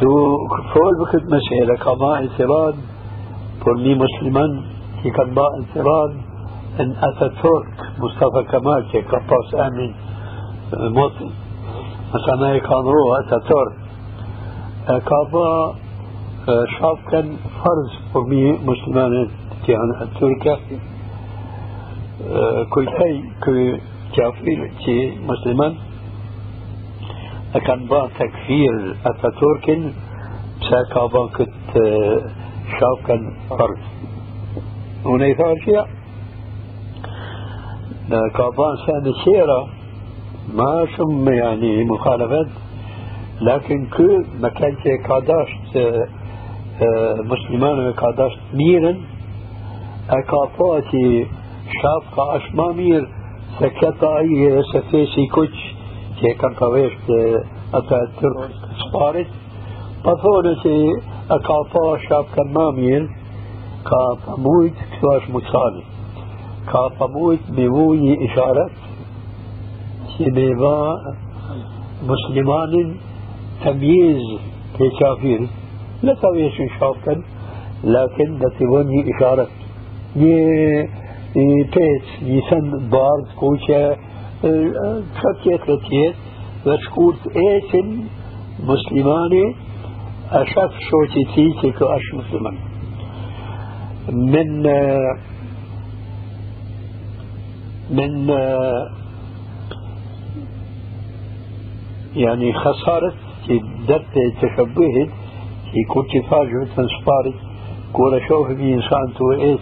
دو 0.00 0.36
فول 0.74 0.94
بكت 1.00 1.24
مسيلة 1.34 1.76
كما 1.84 2.14
اعتراض 2.14 2.74
برمي 3.66 3.94
مسلمان 3.94 4.62
كي 5.02 5.10
كان 5.10 5.34
با 5.34 5.42
اعتراض 5.42 6.10
ان 6.80 6.90
اتا 6.90 7.28
ترك 7.28 7.74
مصطفى 7.98 8.42
كمال 8.52 8.88
كي 8.92 9.02
كباس 9.02 9.54
امن 9.54 9.94
موطن 10.94 11.30
مثلا 12.14 12.52
اي 12.52 12.60
كان 12.60 12.84
رو 12.94 13.14
اتا 13.14 13.38
ترك 13.38 13.83
E 14.88 15.00
ka 15.08 15.20
ba 15.32 15.48
shafkan 16.76 17.26
farz 17.60 17.90
për 18.12 18.22
mi 18.28 18.42
muslimanit 18.68 19.30
يعني 19.68 19.94
تركيا 20.20 20.56
كل 22.70 22.86
شيء 22.98 23.24
كافر 24.16 24.70
كي 24.84 25.18
مسلمان. 25.28 25.74
كان 27.66 27.86
با 27.86 28.08
تكفير 28.18 28.96
أتاتورك 29.06 29.66
بساكا 30.60 31.06
با 31.06 31.26
كت 31.26 31.72
شاف 32.76 33.06
كان 33.06 33.32
فرد 33.50 33.78
ونيثار 35.04 35.56
شيء 35.64 35.84
كابان 38.36 38.76
سنة 38.86 39.12
سيرة 39.24 39.68
ما 40.54 40.86
شم 40.96 41.28
يعني 41.28 41.84
مخالفات. 41.84 42.63
لكن 43.40 43.86
كل 43.86 44.24
ما 44.40 44.48
كان 44.48 44.74
كاداشت 45.08 46.00
مسلمان 47.24 47.92
كاداشت 47.92 48.40
ميرن 48.54 49.00
e 50.08 50.16
e 57.06 57.16
e 57.20 57.54
ata 57.74 57.98
tërë 58.18 58.44
sparit 58.84 59.30
pa 60.04 60.12
thonë 60.22 60.52
që 60.62 60.74
e 61.34 61.38
ka 61.46 61.56
pa 61.72 61.82
shafka 62.04 62.44
ma 62.54 62.66
mirë 62.76 63.06
ka 63.88 64.02
pa 64.24 64.36
mujt 64.44 64.82
këtu 64.92 65.10
është 65.14 65.34
musali 65.36 65.82
ka 66.70 66.82
pa 66.98 67.08
mujt 67.16 67.48
me 67.56 67.66
vu 67.74 67.86
një 68.02 68.14
isharet 68.28 68.84
që 70.12 70.34
me 70.36 70.46
va 70.60 70.76
muslimanin 72.10 72.94
تمييز 73.64 74.22
في 74.78 74.90
كافير 75.00 75.48
لا 76.02 76.14
تبيش 76.14 76.54
شافا 76.80 77.22
لكن 77.84 78.38
ده 78.38 78.48
تبني 78.58 79.16
إشارة. 79.16 79.48
ي 80.16 80.84
تيس 81.64 82.22
يسند 82.22 82.90
بارز 82.90 83.28
كوشة 83.40 83.96
تكيت 85.22 85.60
لتيت 85.70 86.14
وشكورت 86.66 87.18
إيسن 87.36 88.04
مسلماني 88.60 89.54
أشف 90.30 90.72
شوتي 90.90 91.24
تيتي 91.34 91.70
كأش 91.78 92.14
مسلمان. 92.14 92.56
من 94.12 94.62
من 97.90 98.28
يعني 102.16 102.52
خسارة 102.52 103.14
درت 103.88 104.14
تشبهت 104.40 105.10
يكون 105.74 106.06
تفاجئ 106.06 106.64
تنسبارت 106.76 107.38
كورا 107.92 108.18
شوف 108.28 108.48
بي 108.48 108.74
إنسان 108.74 109.14
تو 109.16 109.32
إيش؟ 109.32 109.60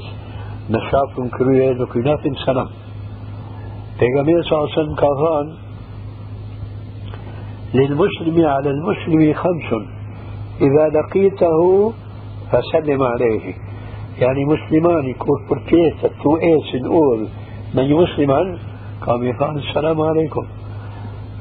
نشاطهم 0.70 1.28
كروية 1.28 1.72
نكينات 1.72 2.20
سنة 2.47 2.66
پیغمبر 3.99 4.43
صلى 4.43 4.59
الله 4.59 4.70
عليه 4.72 4.83
وسلم 4.83 5.57
للمسلم 7.74 8.47
على 8.47 8.70
المسلم 8.70 9.35
خمس. 9.35 9.70
إذا 10.61 10.89
لقيته 10.89 11.93
فسلم 12.51 13.03
عليه. 13.03 13.55
يعني 14.18 14.45
مسلمان 14.45 15.05
يكون 15.09 15.47
بركيت 15.51 16.07
تو 16.22 16.37
ايس 16.37 16.74
الأول؟ 16.74 17.28
من 17.74 17.95
مسلما 17.95 18.59
قام 19.01 19.24
يقال 19.24 19.59
السلام 19.59 20.01
عليكم. 20.01 20.47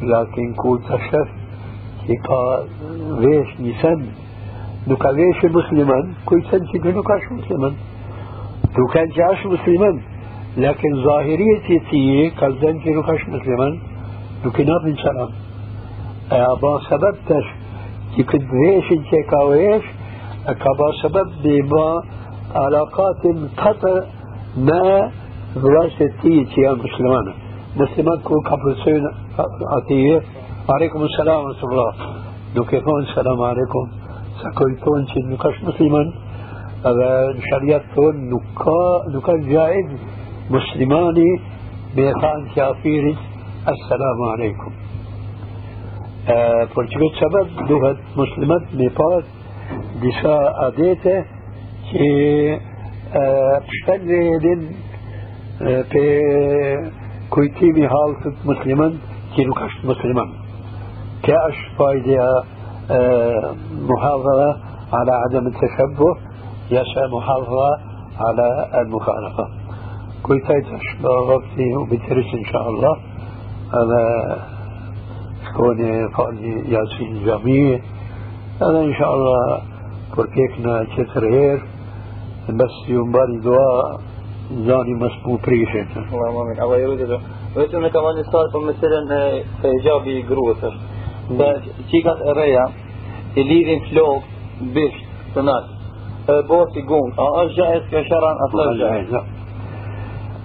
لكن 0.02 0.54
كون 2.08 2.08
تشف 2.08 2.10
يقال 2.10 2.68
ويش 3.20 3.48
نسن 3.60 4.06
نكا 4.88 5.10
ويش 5.10 5.46
مسلما 5.46 6.14
كوي 6.26 6.42
سنتي 6.52 6.78
نكاش 6.78 7.22
مسلما 7.32 7.74
لو 8.78 8.88
كان 8.94 9.10
جاش 9.10 9.46
مسلما 9.46 10.02
لكن 10.58 11.04
ظاهرية 11.04 11.60
تي 11.90 12.30
قصدن 12.30 12.80
كي 12.80 12.90
نكاش 12.90 13.30
مسلما 13.30 13.78
لو 14.46 14.52
كنا 14.52 14.74
من 14.86 14.96
سلام 14.96 15.30
أبا 16.32 16.80
سبب 16.90 17.16
تش 17.28 17.48
كي 18.16 18.24
كد 18.24 18.48
ويش 18.54 18.92
انت 18.92 19.30
كاويش 19.30 19.84
كابا 20.46 20.92
سبب 21.04 21.30
بما 21.44 22.02
علاقات 22.56 23.24
قطع 23.58 24.04
ما 24.58 25.12
دراسة 25.56 26.12
تي 26.22 26.46
تي 26.46 26.62
مسلمان 26.70 27.34
مسلمان 27.76 28.20
كل 28.24 28.40
كابرسين 28.50 29.04
أتيه 29.78 30.22
عليكم 30.70 31.04
السلام 31.04 31.44
ورحمة 31.44 31.70
الله. 31.70 31.92
لو 32.56 32.64
كيفون 32.66 33.04
السلام 33.04 33.42
عليكم. 33.42 33.86
سكويتون 34.42 35.06
تي 35.06 35.20
نكاش 35.22 35.64
مسلمان. 35.64 36.14
هذا 36.86 37.34
شريعة 37.52 37.82
نكا 38.32 38.82
نكا 39.14 39.34
جائز. 39.38 39.90
مسلماني 40.50 41.30
بيخان 41.96 42.42
كافير. 42.56 43.16
السلام 43.74 44.20
عليكم. 44.32 44.72
për 46.74 46.84
që 46.92 46.98
këtë 47.02 47.18
sebeb 47.20 47.48
duhet 47.70 48.00
muslimat 48.16 48.64
me 48.78 48.90
pas 49.00 49.26
disa 50.04 50.36
adete 50.68 51.16
që 51.90 52.10
pështen 53.68 54.02
vedin 54.12 54.62
për 55.92 56.86
kujtimi 57.34 57.90
halkët 57.96 58.46
musliman 58.52 59.02
që 59.34 59.48
nuk 59.50 59.60
është 59.68 59.90
musliman. 59.92 60.41
Kjo 61.24 61.38
është 61.50 61.70
fajdeja 61.78 62.30
محافظة 63.92 64.58
على 64.94 65.12
عدم 65.12 65.48
التشبه 65.48 66.16
يسعى 66.72 67.08
محافظة 67.12 67.70
على 68.20 68.48
المخالفة. 68.82 69.48
كل 70.24 70.42
تايتش 70.48 70.86
وقتي 71.04 71.76
وبترس 71.76 72.34
إن 72.34 72.46
شاء 72.52 72.70
الله. 72.70 72.96
أنا 73.74 74.02
شكوني 75.46 76.10
فاني 76.10 76.54
ياسين 76.74 77.26
جميع. 77.26 77.80
أنا 78.62 78.82
إن 78.82 78.94
شاء 78.94 79.14
الله 79.16 79.62
كوركيكنا 80.16 80.84
تترهير 80.98 81.60
بس 82.50 82.76
يوم 82.88 83.12
بالي 83.12 83.40
دعاء 83.40 84.00
زاني 84.52 84.94
مسمو 84.94 85.38
بريشن 85.44 85.88
اللهم 86.14 86.38
آمين. 86.42 86.62
الله 86.62 86.78
يريد 86.78 87.02
أنا 87.76 87.90
كمان 87.90 88.16
صار 88.32 88.46
مثلا 88.72 89.02
ايجابي 91.32 91.60
جروثر 91.60 91.74
فشيكات 91.88 92.22
اريا 92.22 92.66
اللي 93.38 93.64
lidhin 93.64 93.82
flok 93.90 94.24
bisht 94.76 95.06
të 95.36 95.42
nalë. 95.48 95.82
بوتي 96.30 96.82
قوم 96.82 97.12
اش 97.20 97.52
جائز 97.58 97.84
كشرا 97.92 98.38
أصلا 98.46 98.78
جائز 98.78 99.10
لا 99.14 99.24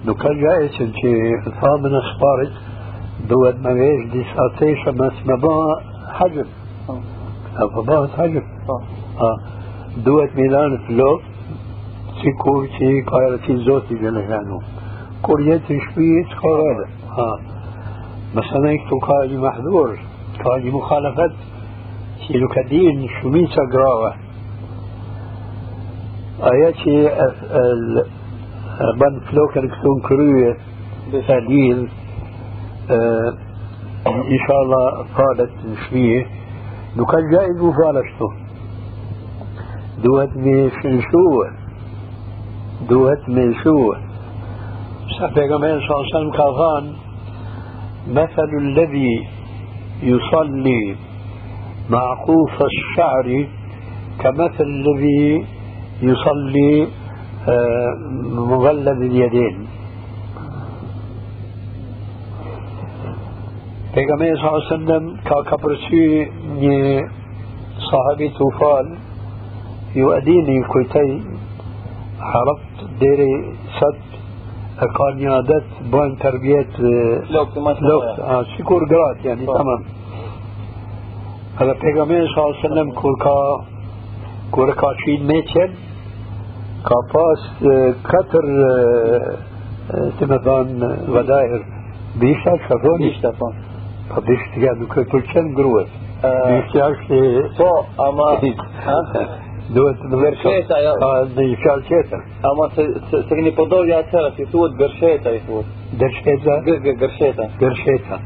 لو 0.04 0.14
كان 0.14 0.40
جائز 0.40 0.70
انت 0.80 0.96
ثامن 1.60 1.94
اخبارت 1.94 2.52
دول 3.28 3.56
ما 3.62 3.74
فيش 3.74 4.12
دي 4.12 4.24
ساتيش 4.36 4.88
ما 4.88 5.08
اسمها 5.08 5.80
حجم 6.12 6.46
فبات 7.74 8.10
حجم 8.10 8.42
آه 9.20 9.36
دوت 9.96 10.36
ميلان 10.36 10.78
فلوك 10.88 11.20
سيكور 12.22 12.68
شي 12.78 13.02
قايرتي 13.02 13.56
زوتي 13.56 13.94
جلهانو 13.94 14.60
قاعد 20.44 20.64
مخالفات 20.64 21.32
شي 22.26 22.40
كدين 22.54 23.08
شميسة 23.22 23.62
قراوة 23.72 24.14
آياتي 26.52 27.08
بان 29.00 29.20
فلوكن 29.20 29.68
كتون 29.68 30.00
كروية 30.08 30.56
سليل 31.26 31.88
إن 34.06 34.38
شاء 34.48 34.62
الله 34.62 35.06
قالت 35.18 35.50
شوية 35.90 36.26
لو 36.96 37.06
كان 37.06 37.30
جائز 37.30 37.62
مفالشته 37.62 38.28
دوت 40.04 40.36
من 40.36 40.70
شنشوه 40.70 41.50
دوت 42.88 43.28
من 43.28 43.54
شوه. 43.54 43.96
صلى 45.18 45.28
الله 45.28 45.42
عليه 45.42 46.26
وسلم 46.26 46.96
مثل 48.08 48.48
الذي 48.60 49.28
يصلي 50.02 50.96
معقوف 51.90 52.62
الشعر 52.62 53.46
كمثل 54.20 54.64
الذي 54.64 55.44
يصلي 56.02 56.86
آه، 57.48 57.94
مغلب 58.50 59.02
اليدين. 59.02 59.64
پیغمبر 63.94 64.34
صلی 64.36 64.46
اللہ 64.46 64.56
علیہ 64.56 64.74
وسلم 64.74 65.06
کا 65.24 65.40
کپرچی 65.50 66.00
طوفان 67.84 68.18
يؤديني 68.18 68.28
توفال 68.38 68.90
یو 69.94 70.10
ادینی 70.12 70.58
حرفت 72.32 72.82
دیر 73.00 73.22
ست 73.76 74.15
e 74.84 74.86
ka 74.96 75.06
një 75.18 75.30
adet 75.40 75.68
bojnë 75.92 76.16
tërbjet 76.22 76.72
لوك 77.30 77.58
ما 77.58 77.72
lokt, 77.80 78.18
a, 78.20 78.44
sikur 78.56 78.82
gratë 78.92 79.28
yani 79.28 79.46
tamam 79.46 79.84
edhe 81.60 81.74
pejgamberi 81.82 82.28
sa 82.34 82.44
sallam 82.62 82.90
kur 83.00 83.14
ka 83.24 83.36
kur 84.54 84.68
ka 84.80 84.90
qin 85.04 85.20
me 85.30 85.38
qen 85.52 85.70
ka 86.88 86.98
pas 87.12 87.40
e, 87.72 87.76
katër 88.10 88.46
e, 88.46 88.72
e, 89.94 90.10
të 90.18 90.24
me 90.30 90.38
thonë 90.46 90.90
vëdajër 91.14 91.62
bisha 92.20 92.52
që 92.66 92.74
thoni 92.84 93.04
ليش 93.04 93.18
تفهم 93.22 93.54
Po 94.08 94.20
e 99.66 99.74
po 99.74 99.74
duhet 99.74 99.98
të 99.98 100.20
Gërsheta, 100.22 100.78
jo. 100.84 100.92
Ka 101.02 101.10
në 101.34 101.42
një 101.50 101.56
fjalë 101.62 101.84
tjetër. 101.88 102.20
ama 102.50 102.68
se 102.74 102.82
se 103.10 103.22
se 103.28 103.34
keni 103.34 103.52
përdorja 103.58 103.98
atëherë 104.02 104.30
si 104.36 104.46
thuhet 104.52 104.72
gërsheta 104.80 105.30
i 105.34 105.40
thuhet 105.46 105.66
gërsheta 107.02 107.44
gërsheta. 107.60 108.18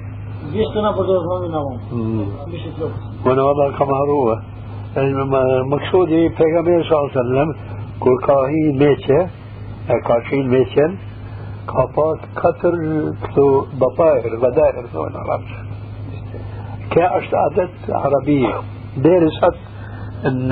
Përdojë 0.99 1.22
zhoni 1.26 1.49
në 1.55 1.61
unë. 1.70 1.80
Mm. 1.93 2.28
Bishtë 2.53 2.70
të 2.76 2.80
lukës. 2.82 3.03
Unë 3.30 3.43
valla 3.49 3.66
kam 3.78 3.91
harua. 3.99 4.36
Mëksudi 5.72 6.20
pejgamberi 6.36 6.84
sallallahu 6.84 7.11
alaihi 7.11 7.20
wasallam 7.20 7.51
kur 8.01 8.20
ka 8.26 8.36
hi 8.51 8.62
meqe, 8.82 9.18
e 9.88 9.97
ka 10.07 10.16
qenë 10.28 10.49
meqen, 10.55 10.99
ka 11.70 11.86
pas 11.95 12.28
katër 12.41 12.76
këto 13.24 13.47
bapajër, 13.82 14.36
vëdajër, 14.45 14.88
thonë 14.95 15.20
arabë. 15.24 15.59
Kjo 16.93 17.11
është 17.20 17.36
adet 17.47 17.91
arabie. 18.05 18.55
Deri 19.05 19.28
sot 19.38 19.69
إن 20.26 20.48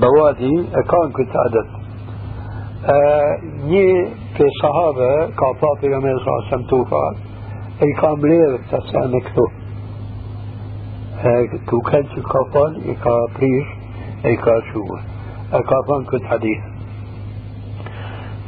بوادي 0.00 0.66
كان 0.72 1.12
كنت 1.12 1.36
عدد 1.36 1.66
آه، 2.84 3.38
ني 3.64 4.08
في 4.36 4.44
صحابة 4.62 5.26
كاطا 5.26 5.74
في 5.80 5.94
غمير 5.94 6.18
صلى 6.18 6.28
الله 6.28 6.46
عليه 6.46 6.66
وسلم 6.66 7.30
أي 7.82 7.92
كان 8.02 8.14
بليغ 8.14 8.56
تسان 8.56 9.14
اكتو 9.14 9.46
تو 11.66 11.78
آه، 11.78 11.90
كانت 11.90 12.08
كافان 12.32 12.74
أي 12.74 12.94
كا 12.94 13.26
بريش 13.38 13.66
أي 14.24 14.36
كا 14.36 14.60
شو 14.72 14.84
آه، 15.52 15.60
كافان 15.60 16.04
كنت 16.04 16.24
حديث. 16.24 16.58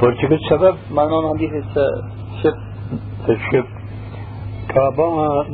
برشي 0.03 0.26
السبب 0.26 0.38
سبب 0.50 0.76
ما 0.90 1.05
نون 1.05 1.38
حديث 1.38 1.53
الشف 1.53 2.55
الشف 3.28 3.66
كابا 4.68 5.07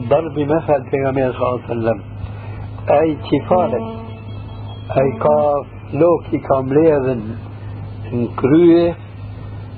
ضرب 0.08 0.38
مثل 0.38 0.90
في 0.90 0.96
غمير 1.06 1.32
صلى 1.32 1.48
الله 1.48 1.60
عليه 1.62 1.64
وسلم. 1.64 2.00
أي 2.90 3.16
كفالك. 3.30 3.97
Ai 4.96 5.10
ka 5.24 5.36
lok 6.00 6.32
i 6.32 6.40
ka 6.46 6.60
mbledhen 6.62 7.22
në 8.12 8.26
krye, 8.40 8.86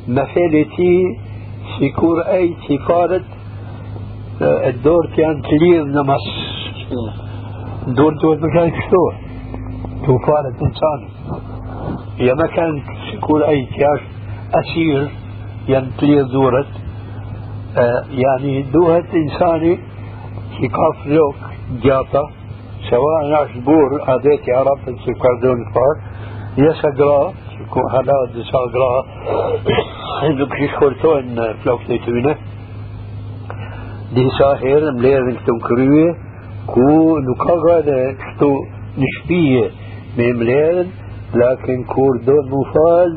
me 0.07 0.25
feli 0.35 0.65
ti, 0.77 0.95
si 1.75 1.91
kur 1.99 2.23
ai 2.27 2.49
që 2.63 2.79
falet, 2.87 3.37
e 4.41 4.73
dorët 4.85 5.19
janë 5.19 5.47
të 5.47 5.61
lidhë 5.63 5.91
në 5.95 6.07
mas 6.13 6.31
دول 7.87 8.19
دول 8.19 8.41
ما 8.41 8.49
كان 8.55 8.71
كشتوه 8.71 9.15
توفالة 10.07 10.55
إنسان. 10.63 11.01
يا 12.19 12.35
ما 12.35 12.47
كان 12.47 12.83
يقول 13.15 13.43
أي 13.43 13.65
كاش 13.65 14.01
أسير 14.55 15.09
ينتلي 15.69 16.23
دورة 16.23 16.67
آه 17.77 18.05
يعني 18.11 18.63
دوهة 18.63 19.05
إنساني 19.15 19.79
يقاف 20.61 21.07
لوك 21.07 21.37
جاتا. 21.83 22.31
سواء 22.91 23.21
ناش 23.31 23.57
بور 23.67 23.91
عادات 24.09 24.45
عرب 24.57 24.79
سكردون 25.05 25.61
فار 25.75 25.97
يسقرا 26.59 27.33
هلا 27.95 28.19
دساقرا 28.35 29.05
عندك 30.23 30.61
يشكرتون 30.61 31.53
فلوك 31.53 31.81
تيتوينه. 31.87 32.37
دي 34.15 34.29
ساهر 34.39 34.83
مليرن 34.93 35.37
كتم 35.37 35.59
كرويه 35.69 36.31
ku 36.73 37.19
nuk 37.27 37.41
ka 37.43 37.55
gane 37.65 38.01
kështu 38.21 38.51
në 39.01 39.07
shpije 39.17 39.65
me 40.17 40.27
mlerën, 40.41 40.89
lakin 41.41 41.81
kur 41.93 42.15
do 42.27 42.37
të 42.37 42.49
mu 42.51 42.63
fal, 42.75 43.11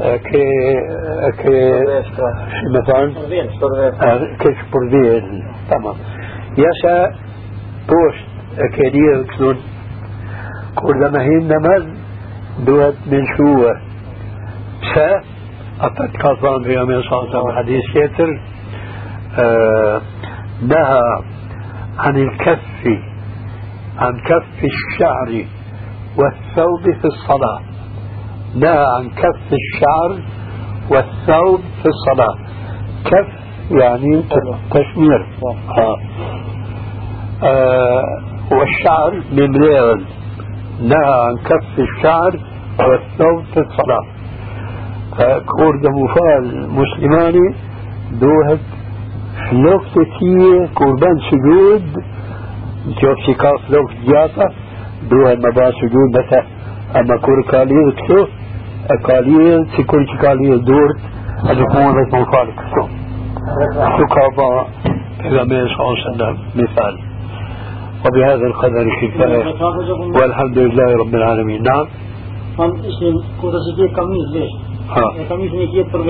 e, 0.00 0.12
e, 0.12 0.44
e, 1.26 1.28
e, 1.28 1.32
ke 4.40 4.54
shpërdjen, 4.62 5.28
tamam. 5.68 6.00
Jasa 6.60 6.96
poshtë 7.90 8.64
e 8.64 8.72
ke 8.76 8.90
lidhë 8.96 9.20
kështu, 9.34 9.52
kur 10.80 11.04
dhe 11.04 11.12
me 11.14 11.22
hinë 11.28 11.48
namaz, 11.52 11.86
duhet 12.66 13.06
me 13.10 13.22
lëshuë. 13.26 13.78
ف 14.80 14.98
أتت 15.80 16.16
كفان 16.16 16.62
في 16.64 16.72
يوم 16.72 17.02
صلى 17.02 17.54
حديث 17.56 17.96
يتر 17.96 18.40
آه 19.38 20.02
نهى 20.62 21.02
عن 21.98 22.16
الكف 22.16 23.00
عن 23.98 24.20
كف 24.20 24.64
الشعر 24.64 25.44
والثوب 26.18 26.82
في 26.82 27.04
الصلاة 27.04 27.69
نهى 28.54 28.84
عن 28.96 29.10
كف 29.10 29.52
الشعر 29.52 30.22
والثوب 30.90 31.60
في 31.82 31.88
الصلاة. 31.88 32.34
كف 33.04 33.28
يعني 33.70 34.22
تشمير. 34.70 35.26
آه. 35.78 35.96
آه 37.42 38.04
والشعر 38.52 39.22
ممرير 39.32 39.96
نهى 40.82 41.14
عن 41.26 41.36
كف 41.36 41.78
الشعر 41.78 42.32
والثوب 42.78 43.44
في 43.54 43.60
الصلاة. 43.60 44.04
كور 45.46 45.80
دموفال 45.82 46.70
مسلماني 46.70 47.54
دوهت 48.12 48.60
فلوكت 49.50 49.94
تيه 49.94 50.68
قربان 50.76 51.18
سجود. 51.30 51.84
جوف 52.86 53.18
شكا 53.26 53.50
فلوكت 53.68 53.96
جاتا 54.06 54.46
دوهت 55.10 55.38
مبا 55.38 55.70
سجود 55.70 56.18
متى 56.18 56.40
اما 56.96 57.16
كور 57.16 57.42
كالير 58.96 59.64
كتو 59.64 59.82
كالير 59.82 59.84
تكون 59.84 60.06
كالير 60.22 60.56
دورت 60.56 60.98
هذا 61.48 61.64
كون 61.72 61.92
بس 61.96 62.14
موفال 62.14 62.48
كتو 62.58 62.84
سكابا 63.98 64.66
النبي 65.24 65.68
صلى 65.68 65.80
الله 65.80 65.96
عليه 65.98 66.10
وسلم 66.10 66.38
مثال 66.54 66.94
وبهذا 68.06 68.46
القدر 68.46 68.86
كفاية 69.02 69.54
والحمد 70.22 70.58
لله 70.58 70.96
رب 70.96 71.14
العالمين 71.14 71.62
نعم 71.62 71.86
kur 73.40 73.52
të 73.52 73.58
E. 74.40 74.48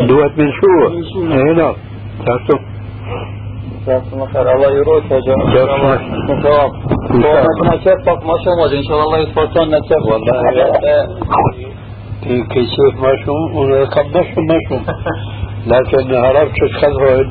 دوت 0.06 0.38
من 0.38 0.50
شو 0.58 0.72
نعم. 1.22 1.56
نعم 1.56 1.74
تعرفوا 2.26 2.58
جزاكم 3.86 4.26
خير 4.32 4.54
الله 4.54 4.70
يروح 4.78 5.12
يا 5.12 5.20
جماعة 5.20 5.50
جزاكم 5.52 6.78
الله. 7.10 7.46
وما 7.60 7.76
شاف 7.84 7.98
بق 8.06 8.20
ما 8.26 8.36
شاء 8.44 8.52
الله 8.54 8.78
ان 8.78 8.84
شاء 8.88 9.00
الله 9.04 9.18
يتفرجون 9.18 9.68
نتشاف 9.74 10.02
والله 10.10 10.30
كي 12.22 12.42
كيف 12.42 12.68
مشوم 12.96 13.56
ونركب 13.56 14.06
مشوم 14.16 14.44
مشوم 14.44 14.82
لكن 15.66 16.14
عرفت 16.14 16.60
خذهن 16.80 17.28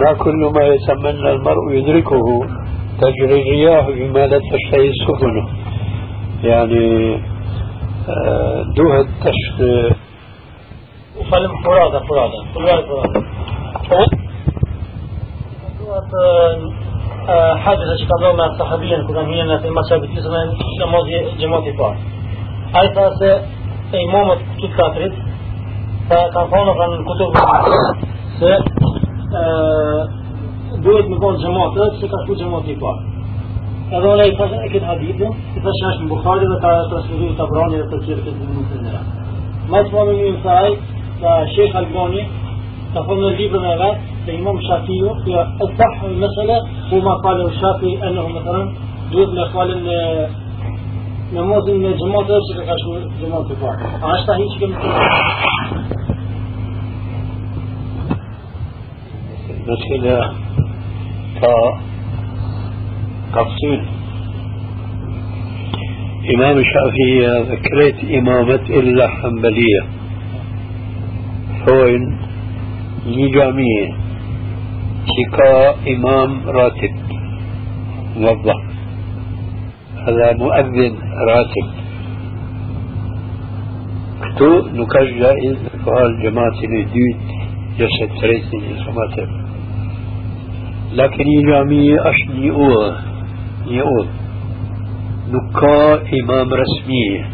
ما 0.00 0.12
كل 0.12 0.52
ما 0.54 0.62
يتمنى 0.64 1.30
المرء 1.30 1.72
يدركه 1.72 2.46
تجري 3.00 3.42
الرياح 3.42 3.90
بما 3.90 4.26
لا 4.26 4.38
تشتهي 4.38 4.88
السفن 4.88 5.36
يعني 6.44 7.14
آه، 8.08 8.62
دوها 8.76 9.02
تش 9.02 9.40
Falem 11.30 11.52
furada, 11.62 12.00
furada. 12.08 12.38
Furada, 12.52 12.82
furada. 13.86 14.16
Duhet 15.78 16.10
hadithe 17.64 17.94
që 18.00 18.06
ka 18.10 18.16
ndonë 18.18 18.38
me 18.38 18.46
sahabien 18.58 19.02
kur 19.06 19.14
kanë 19.16 19.30
hyrë 19.30 19.56
Ai 22.80 22.88
tha 22.96 23.06
se 23.20 23.30
e 23.92 24.02
imamët 24.06 24.44
të 24.60 24.70
katrit 24.76 25.16
ta 26.10 26.20
kanë 26.34 26.50
thonë 26.52 26.74
kanë 26.80 27.00
kutub 27.08 27.32
se 28.40 28.52
ë 29.40 29.44
duhet 30.84 31.10
me 31.10 31.18
konë 31.24 31.42
xhamati 31.42 31.88
se 32.00 32.12
ka 32.12 32.22
shku 32.24 32.38
xhamati 32.42 32.76
i 32.76 32.78
parë. 32.82 33.02
Edhe 33.92 34.12
unë 34.12 34.28
i 34.30 34.36
thash 34.38 34.54
e 34.56 34.70
këtë 34.72 34.88
hadithin, 34.88 35.34
i 35.56 35.64
thash 35.64 35.82
është 35.90 36.04
në 36.04 36.12
Bukhari 36.14 36.48
dhe 36.52 36.60
ka 36.62 36.70
transmetuar 36.92 37.34
Tabrani 37.40 37.82
dhe 37.82 37.88
të 37.90 38.00
tjerë 38.06 38.24
këtë 38.28 38.38
në 38.38 38.54
Muslimera. 38.60 39.02
Mas 39.72 39.92
më 39.92 40.06
në 40.08 40.14
një 40.20 40.32
saj, 40.46 40.70
ka 41.20 41.34
Sheikh 41.52 41.76
Albani, 41.82 42.24
ka 42.94 43.04
thonë 43.08 43.22
në 43.26 43.34
librën 43.40 43.68
e 43.72 43.76
vetë, 43.82 44.12
الإمام 44.28 44.58
الشافعي 44.58 45.00
مثلا 51.32 51.60
جزء 51.60 51.74
من 51.78 51.86
أقوال 51.86 52.06
نماز 52.08 52.28
الجماعة 52.28 52.28
يوصف 52.30 52.60
كشو 52.60 52.90
جماعة 53.22 53.40
الفار 53.50 53.76
عشتا 54.02 54.32
هيك 54.36 54.60
كم 54.60 54.72
المسألة 59.50 60.34
تفصيل 63.34 63.82
إمام 66.34 66.58
الشافعي 66.58 67.42
ذكرت 67.42 68.04
إمامة 68.04 68.60
إلا 68.70 69.08
حنبلية 69.08 69.82
هو 71.70 71.86
جامعية 73.28 73.94
شكا 75.16 75.74
إمام 75.94 76.42
راتب؟ 76.46 76.94
موظف 78.16 78.71
هذا 80.06 80.32
مؤذن 80.38 80.94
راتب. 81.28 81.66
كتو 84.22 84.50
نكاش 84.76 85.08
جائز 85.20 85.56
فهال 85.86 86.22
جماعة 86.22 86.58
الهدود 86.64 87.20
جسد 87.78 88.10
تريسي 88.20 88.60
سماتر 88.84 89.28
لكن 90.92 91.24
جامعية 91.46 92.10
أش 92.10 92.30
نيئوه 92.34 92.96
نيئوه 93.66 94.06
نكا 95.32 95.94
إمام 95.94 96.48
رسمية 96.62 97.26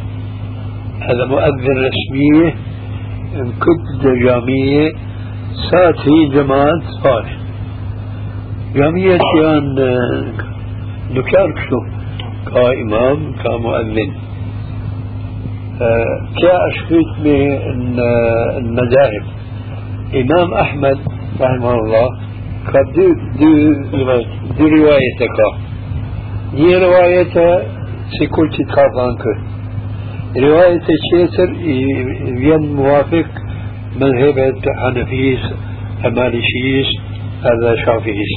هذا 1.01 1.25
مؤذن 1.25 1.77
رسمية 1.89 2.55
إن 3.37 3.53
كنت 3.53 4.07
جامعية 4.25 4.93
سات 5.71 5.99
هي 6.09 6.27
جماعة 6.27 6.81
صالح 7.05 7.37
جامعة 8.75 9.19
كان 9.35 9.75
نكار 11.11 11.53
كشو 11.53 11.98
كإمام 12.55 13.33
كمؤذن 13.43 14.11
كأشخيص 16.41 17.11
من 17.25 17.99
المذاهب. 18.59 19.25
إمام 20.15 20.55
أحمد 20.55 20.99
رحمه 21.41 21.75
الله 21.75 22.09
قد 22.67 22.87
دو, 22.97 23.07
دو, 23.41 23.51
دو 24.59 24.67
روايتك 24.67 25.39
ني 26.55 26.77
روايته 26.77 27.59
سيكون 28.19 28.51
تتخاف 28.51 28.93
عنك 28.97 29.25
رواية 30.37 30.87
الشيسر 30.99 31.51
ين 32.49 32.75
موافق 32.77 33.29
مذهب 34.01 34.55
حنفيس 34.83 35.43
مالشيس 36.05 36.89
هذا 37.43 37.75
شافعيس 37.87 38.33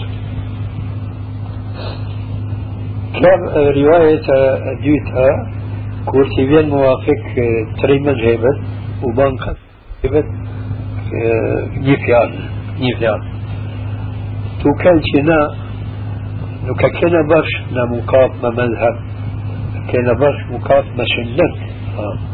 كم 3.14 3.42
رواية 3.56 4.28
ديوتها 4.82 5.30
كورتيبيان 6.06 6.70
موافق 6.70 7.22
تري 7.82 8.00
مذهبت 8.00 8.60
وبانك 9.04 9.56
مذهبت 10.04 10.26
نيفيان 11.78 12.32
نيفيان 12.80 13.22
تو 14.64 14.70
كان 14.84 15.02
شنا 15.14 15.40
نو 16.66 16.74
كنا 16.74 17.22
باش 17.30 17.50
نمقاف 17.72 18.46
مذهب 18.46 18.96
كنا 19.92 20.14
باش 20.14 20.38
مقاف 20.52 20.86
مشنت 20.86 21.56
آه. 22.00 22.32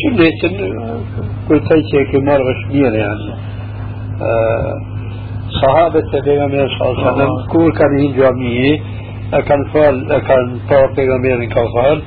شليت 0.00 0.42
قلت 1.48 1.72
هيك 1.94 2.14
مرة 2.14 2.42
رسميا 2.50 2.90
يعني 2.90 3.34
صحابة 5.62 5.98
النبي 5.98 6.68
صلى 6.78 6.90
الله 6.90 7.06
عليه 7.06 7.14
وسلم 7.14 7.28
كل 7.52 7.72
كان 7.78 7.92
جامعية 9.32 9.44
كان 9.48 9.64
فال 9.74 10.18
كان 10.18 10.58
طاق 10.70 10.96
بيغمبر 10.96 11.44
كفال 11.44 12.02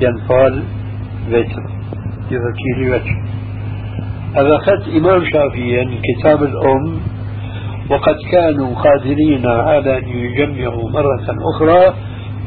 ينفال 0.00 0.62
بيتر 1.30 1.62
يذكي 2.30 2.70
لي 2.78 2.90
وجه 2.90 3.16
هذا 4.36 4.58
خد 4.58 4.88
إمام 4.96 5.24
شافعي 5.24 5.98
كتاب 6.02 6.42
الأم 6.42 7.00
وقد 7.90 8.16
كانوا 8.32 8.74
قادرين 8.74 9.46
على 9.46 9.98
أن 9.98 10.08
يجمعوا 10.08 10.90
مرة 10.90 11.26
أخرى 11.54 11.94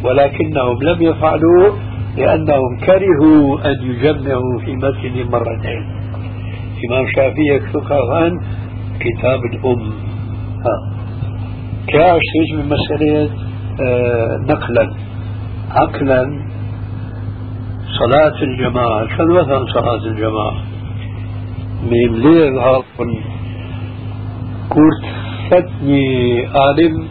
ولكنهم 0.04 0.84
لم 0.84 1.02
يفعلوا 1.02 1.72
لأنهم 2.18 2.80
كرهوا 2.86 3.60
أن 3.66 3.76
يجمعوا 3.82 4.60
في 4.66 4.76
متن 4.76 5.32
مرتين. 5.32 5.84
إمام 6.90 7.06
شافعي 7.16 7.48
يكتب 7.56 7.94
عن 8.12 8.40
كتاب 9.00 9.40
الأم. 9.54 9.82
ها. 10.66 10.96
كاش 11.88 12.54
من 12.54 12.70
مسألة 12.70 13.30
نقلا 14.50 14.94
عقلا 15.72 16.40
صلاة 18.00 18.44
الجماعة 18.44 19.08
شو 19.18 19.24
مثلا 19.26 19.66
صلاة 19.74 20.06
الجماعة؟ 20.06 20.56
من 21.84 22.14
ليل 22.22 22.58
هاكن 22.60 23.20
كورت 24.70 25.06
فتني 25.52 26.46
عالم 26.48 27.08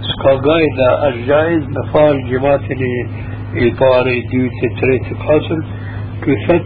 سكاغايدا 0.00 1.08
الجايز 1.08 1.62
نفال 1.68 2.30
جماعتني 2.30 3.08
إطارة 3.56 4.14
دو 4.32 4.48
تتريت 4.60 5.22
قاسم 5.28 5.60
كفت 6.22 6.64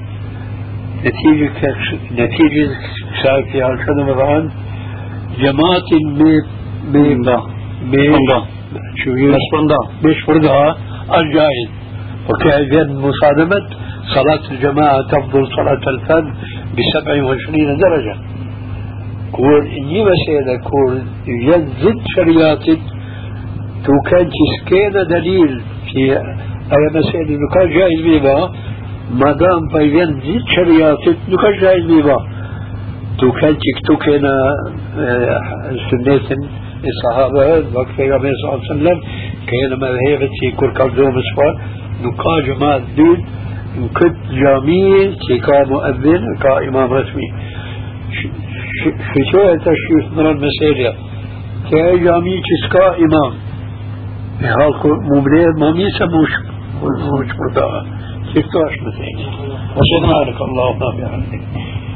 نتيجة 1.04 1.52
نتيجة 2.12 2.70
ساكي 3.22 3.62
على 3.62 3.76
كذا 3.76 4.04
مران 4.04 4.50
جماعة 5.38 5.90
مي 6.18 6.32
مي 6.92 7.14
مي 7.84 8.16
شو 9.04 9.12
هي 9.12 9.28
مش 10.04 10.16
فرضها 10.26 10.76
الجائز 11.20 11.68
وكأذن 12.28 12.88
مصادمة؟ 12.96 13.66
صلاة 14.14 14.44
الجماعة 14.50 15.02
تفضل 15.02 15.46
صلاة 15.56 15.84
الفرد 15.94 16.32
بسبع 16.76 17.24
وعشرين 17.24 17.76
درجة. 17.76 18.16
كور 19.32 19.62
إني 19.62 20.04
مسألة 20.04 20.58
كور 20.68 21.02
يزد 21.46 22.00
شرياتك 22.16 22.80
تو 23.84 23.92
كان 24.10 24.28
تسكينا 24.38 25.02
دليل 25.02 25.62
في 25.92 26.00
أي 26.74 26.84
مسألة 26.94 27.28
إنه 27.28 27.48
كان 27.54 27.68
جائز 27.78 28.00
بيبا. 28.02 28.52
ما 29.20 29.32
دام 29.32 29.62
بيان 29.74 30.20
زيد 30.20 30.44
شريعة. 30.56 30.98
إنه 31.28 31.36
كان 31.42 31.54
جائز 31.60 31.84
بيبا. 31.84 32.16
تو 33.18 33.32
كان 33.32 33.56
تكتو 33.64 33.96
كان 33.96 34.22
سنة. 36.28 36.48
الصحابة 36.84 37.38
وقت 37.74 37.88
في 37.96 38.02
النبي 38.04 38.30
صلى 38.42 38.48
الله 38.54 38.60
عليه 38.62 38.72
وسلم 38.74 39.00
كان 39.50 39.70
مذهبة 39.80 40.28
في 40.40 40.50
كل 40.56 40.72
كردوم 40.72 41.14
اسفار 41.18 41.60
نقا 42.02 42.40
جماعة 42.46 42.82
دون 42.96 43.18
كنت 43.98 44.16
جامعي 44.30 45.14
كا 45.46 45.64
مؤذن 45.68 46.22
كا 46.42 46.68
إمام 46.68 46.92
رسمي 46.92 47.28
في 49.12 49.20
شو 49.32 49.54
تشوف 49.64 50.12
من 50.18 50.26
المسألة 50.26 50.94
كا 51.70 51.96
جامعي 52.04 52.42
كسكا 52.48 52.86
إمام؟ 52.96 53.32
هالكو 54.40 54.88
مبلغ 54.88 55.46
ما 55.60 55.70
ميسموش 55.70 56.32
والفروج 56.82 57.28
برداء 57.38 57.86
شفتوا 58.34 58.64
مثلا 58.86 59.10
وسبحانك 59.76 60.40
اللهم 60.48 60.82
وبحمدك 60.82 61.42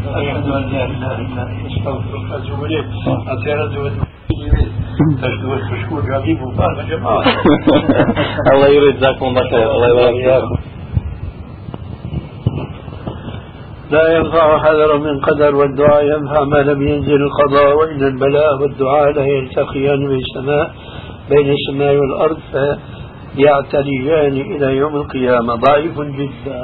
أشهد 0.06 0.46
أن 0.50 0.72
لا 0.72 0.84
إله 0.84 0.86
إلا 0.86 1.18
أنت 1.18 1.38
أستغفرك 1.66 2.30
وأتوب 2.30 2.64
إليك. 2.64 2.86
الله 8.52 8.68
يريد 8.68 8.96
جزاكم 8.96 9.26
الله 9.26 9.42
خير 9.50 9.70
الله 9.74 9.88
يبارك 9.88 10.14
فيكم 10.40 10.72
لا 13.90 14.16
ينفع 14.16 14.58
حذر 14.58 14.98
من 14.98 15.20
قدر 15.20 15.54
والدعاء 15.56 16.04
ينفع 16.06 16.44
ما 16.44 16.56
لم 16.56 16.82
ينزل 16.82 17.20
القضاء 17.22 17.76
وإن 17.76 18.02
البلاء 18.06 18.62
والدعاء 18.62 19.12
لا 19.12 19.24
يلتقيان 19.24 20.08
بالسماء 20.08 20.74
بين 21.30 21.52
السماء 21.52 21.94
والأرض 21.96 22.38
يعتليان 23.36 24.32
إلى 24.32 24.76
يوم 24.76 24.96
القيامة. 24.96 25.54
ضعيف 25.54 26.00
جدا. 26.00 26.60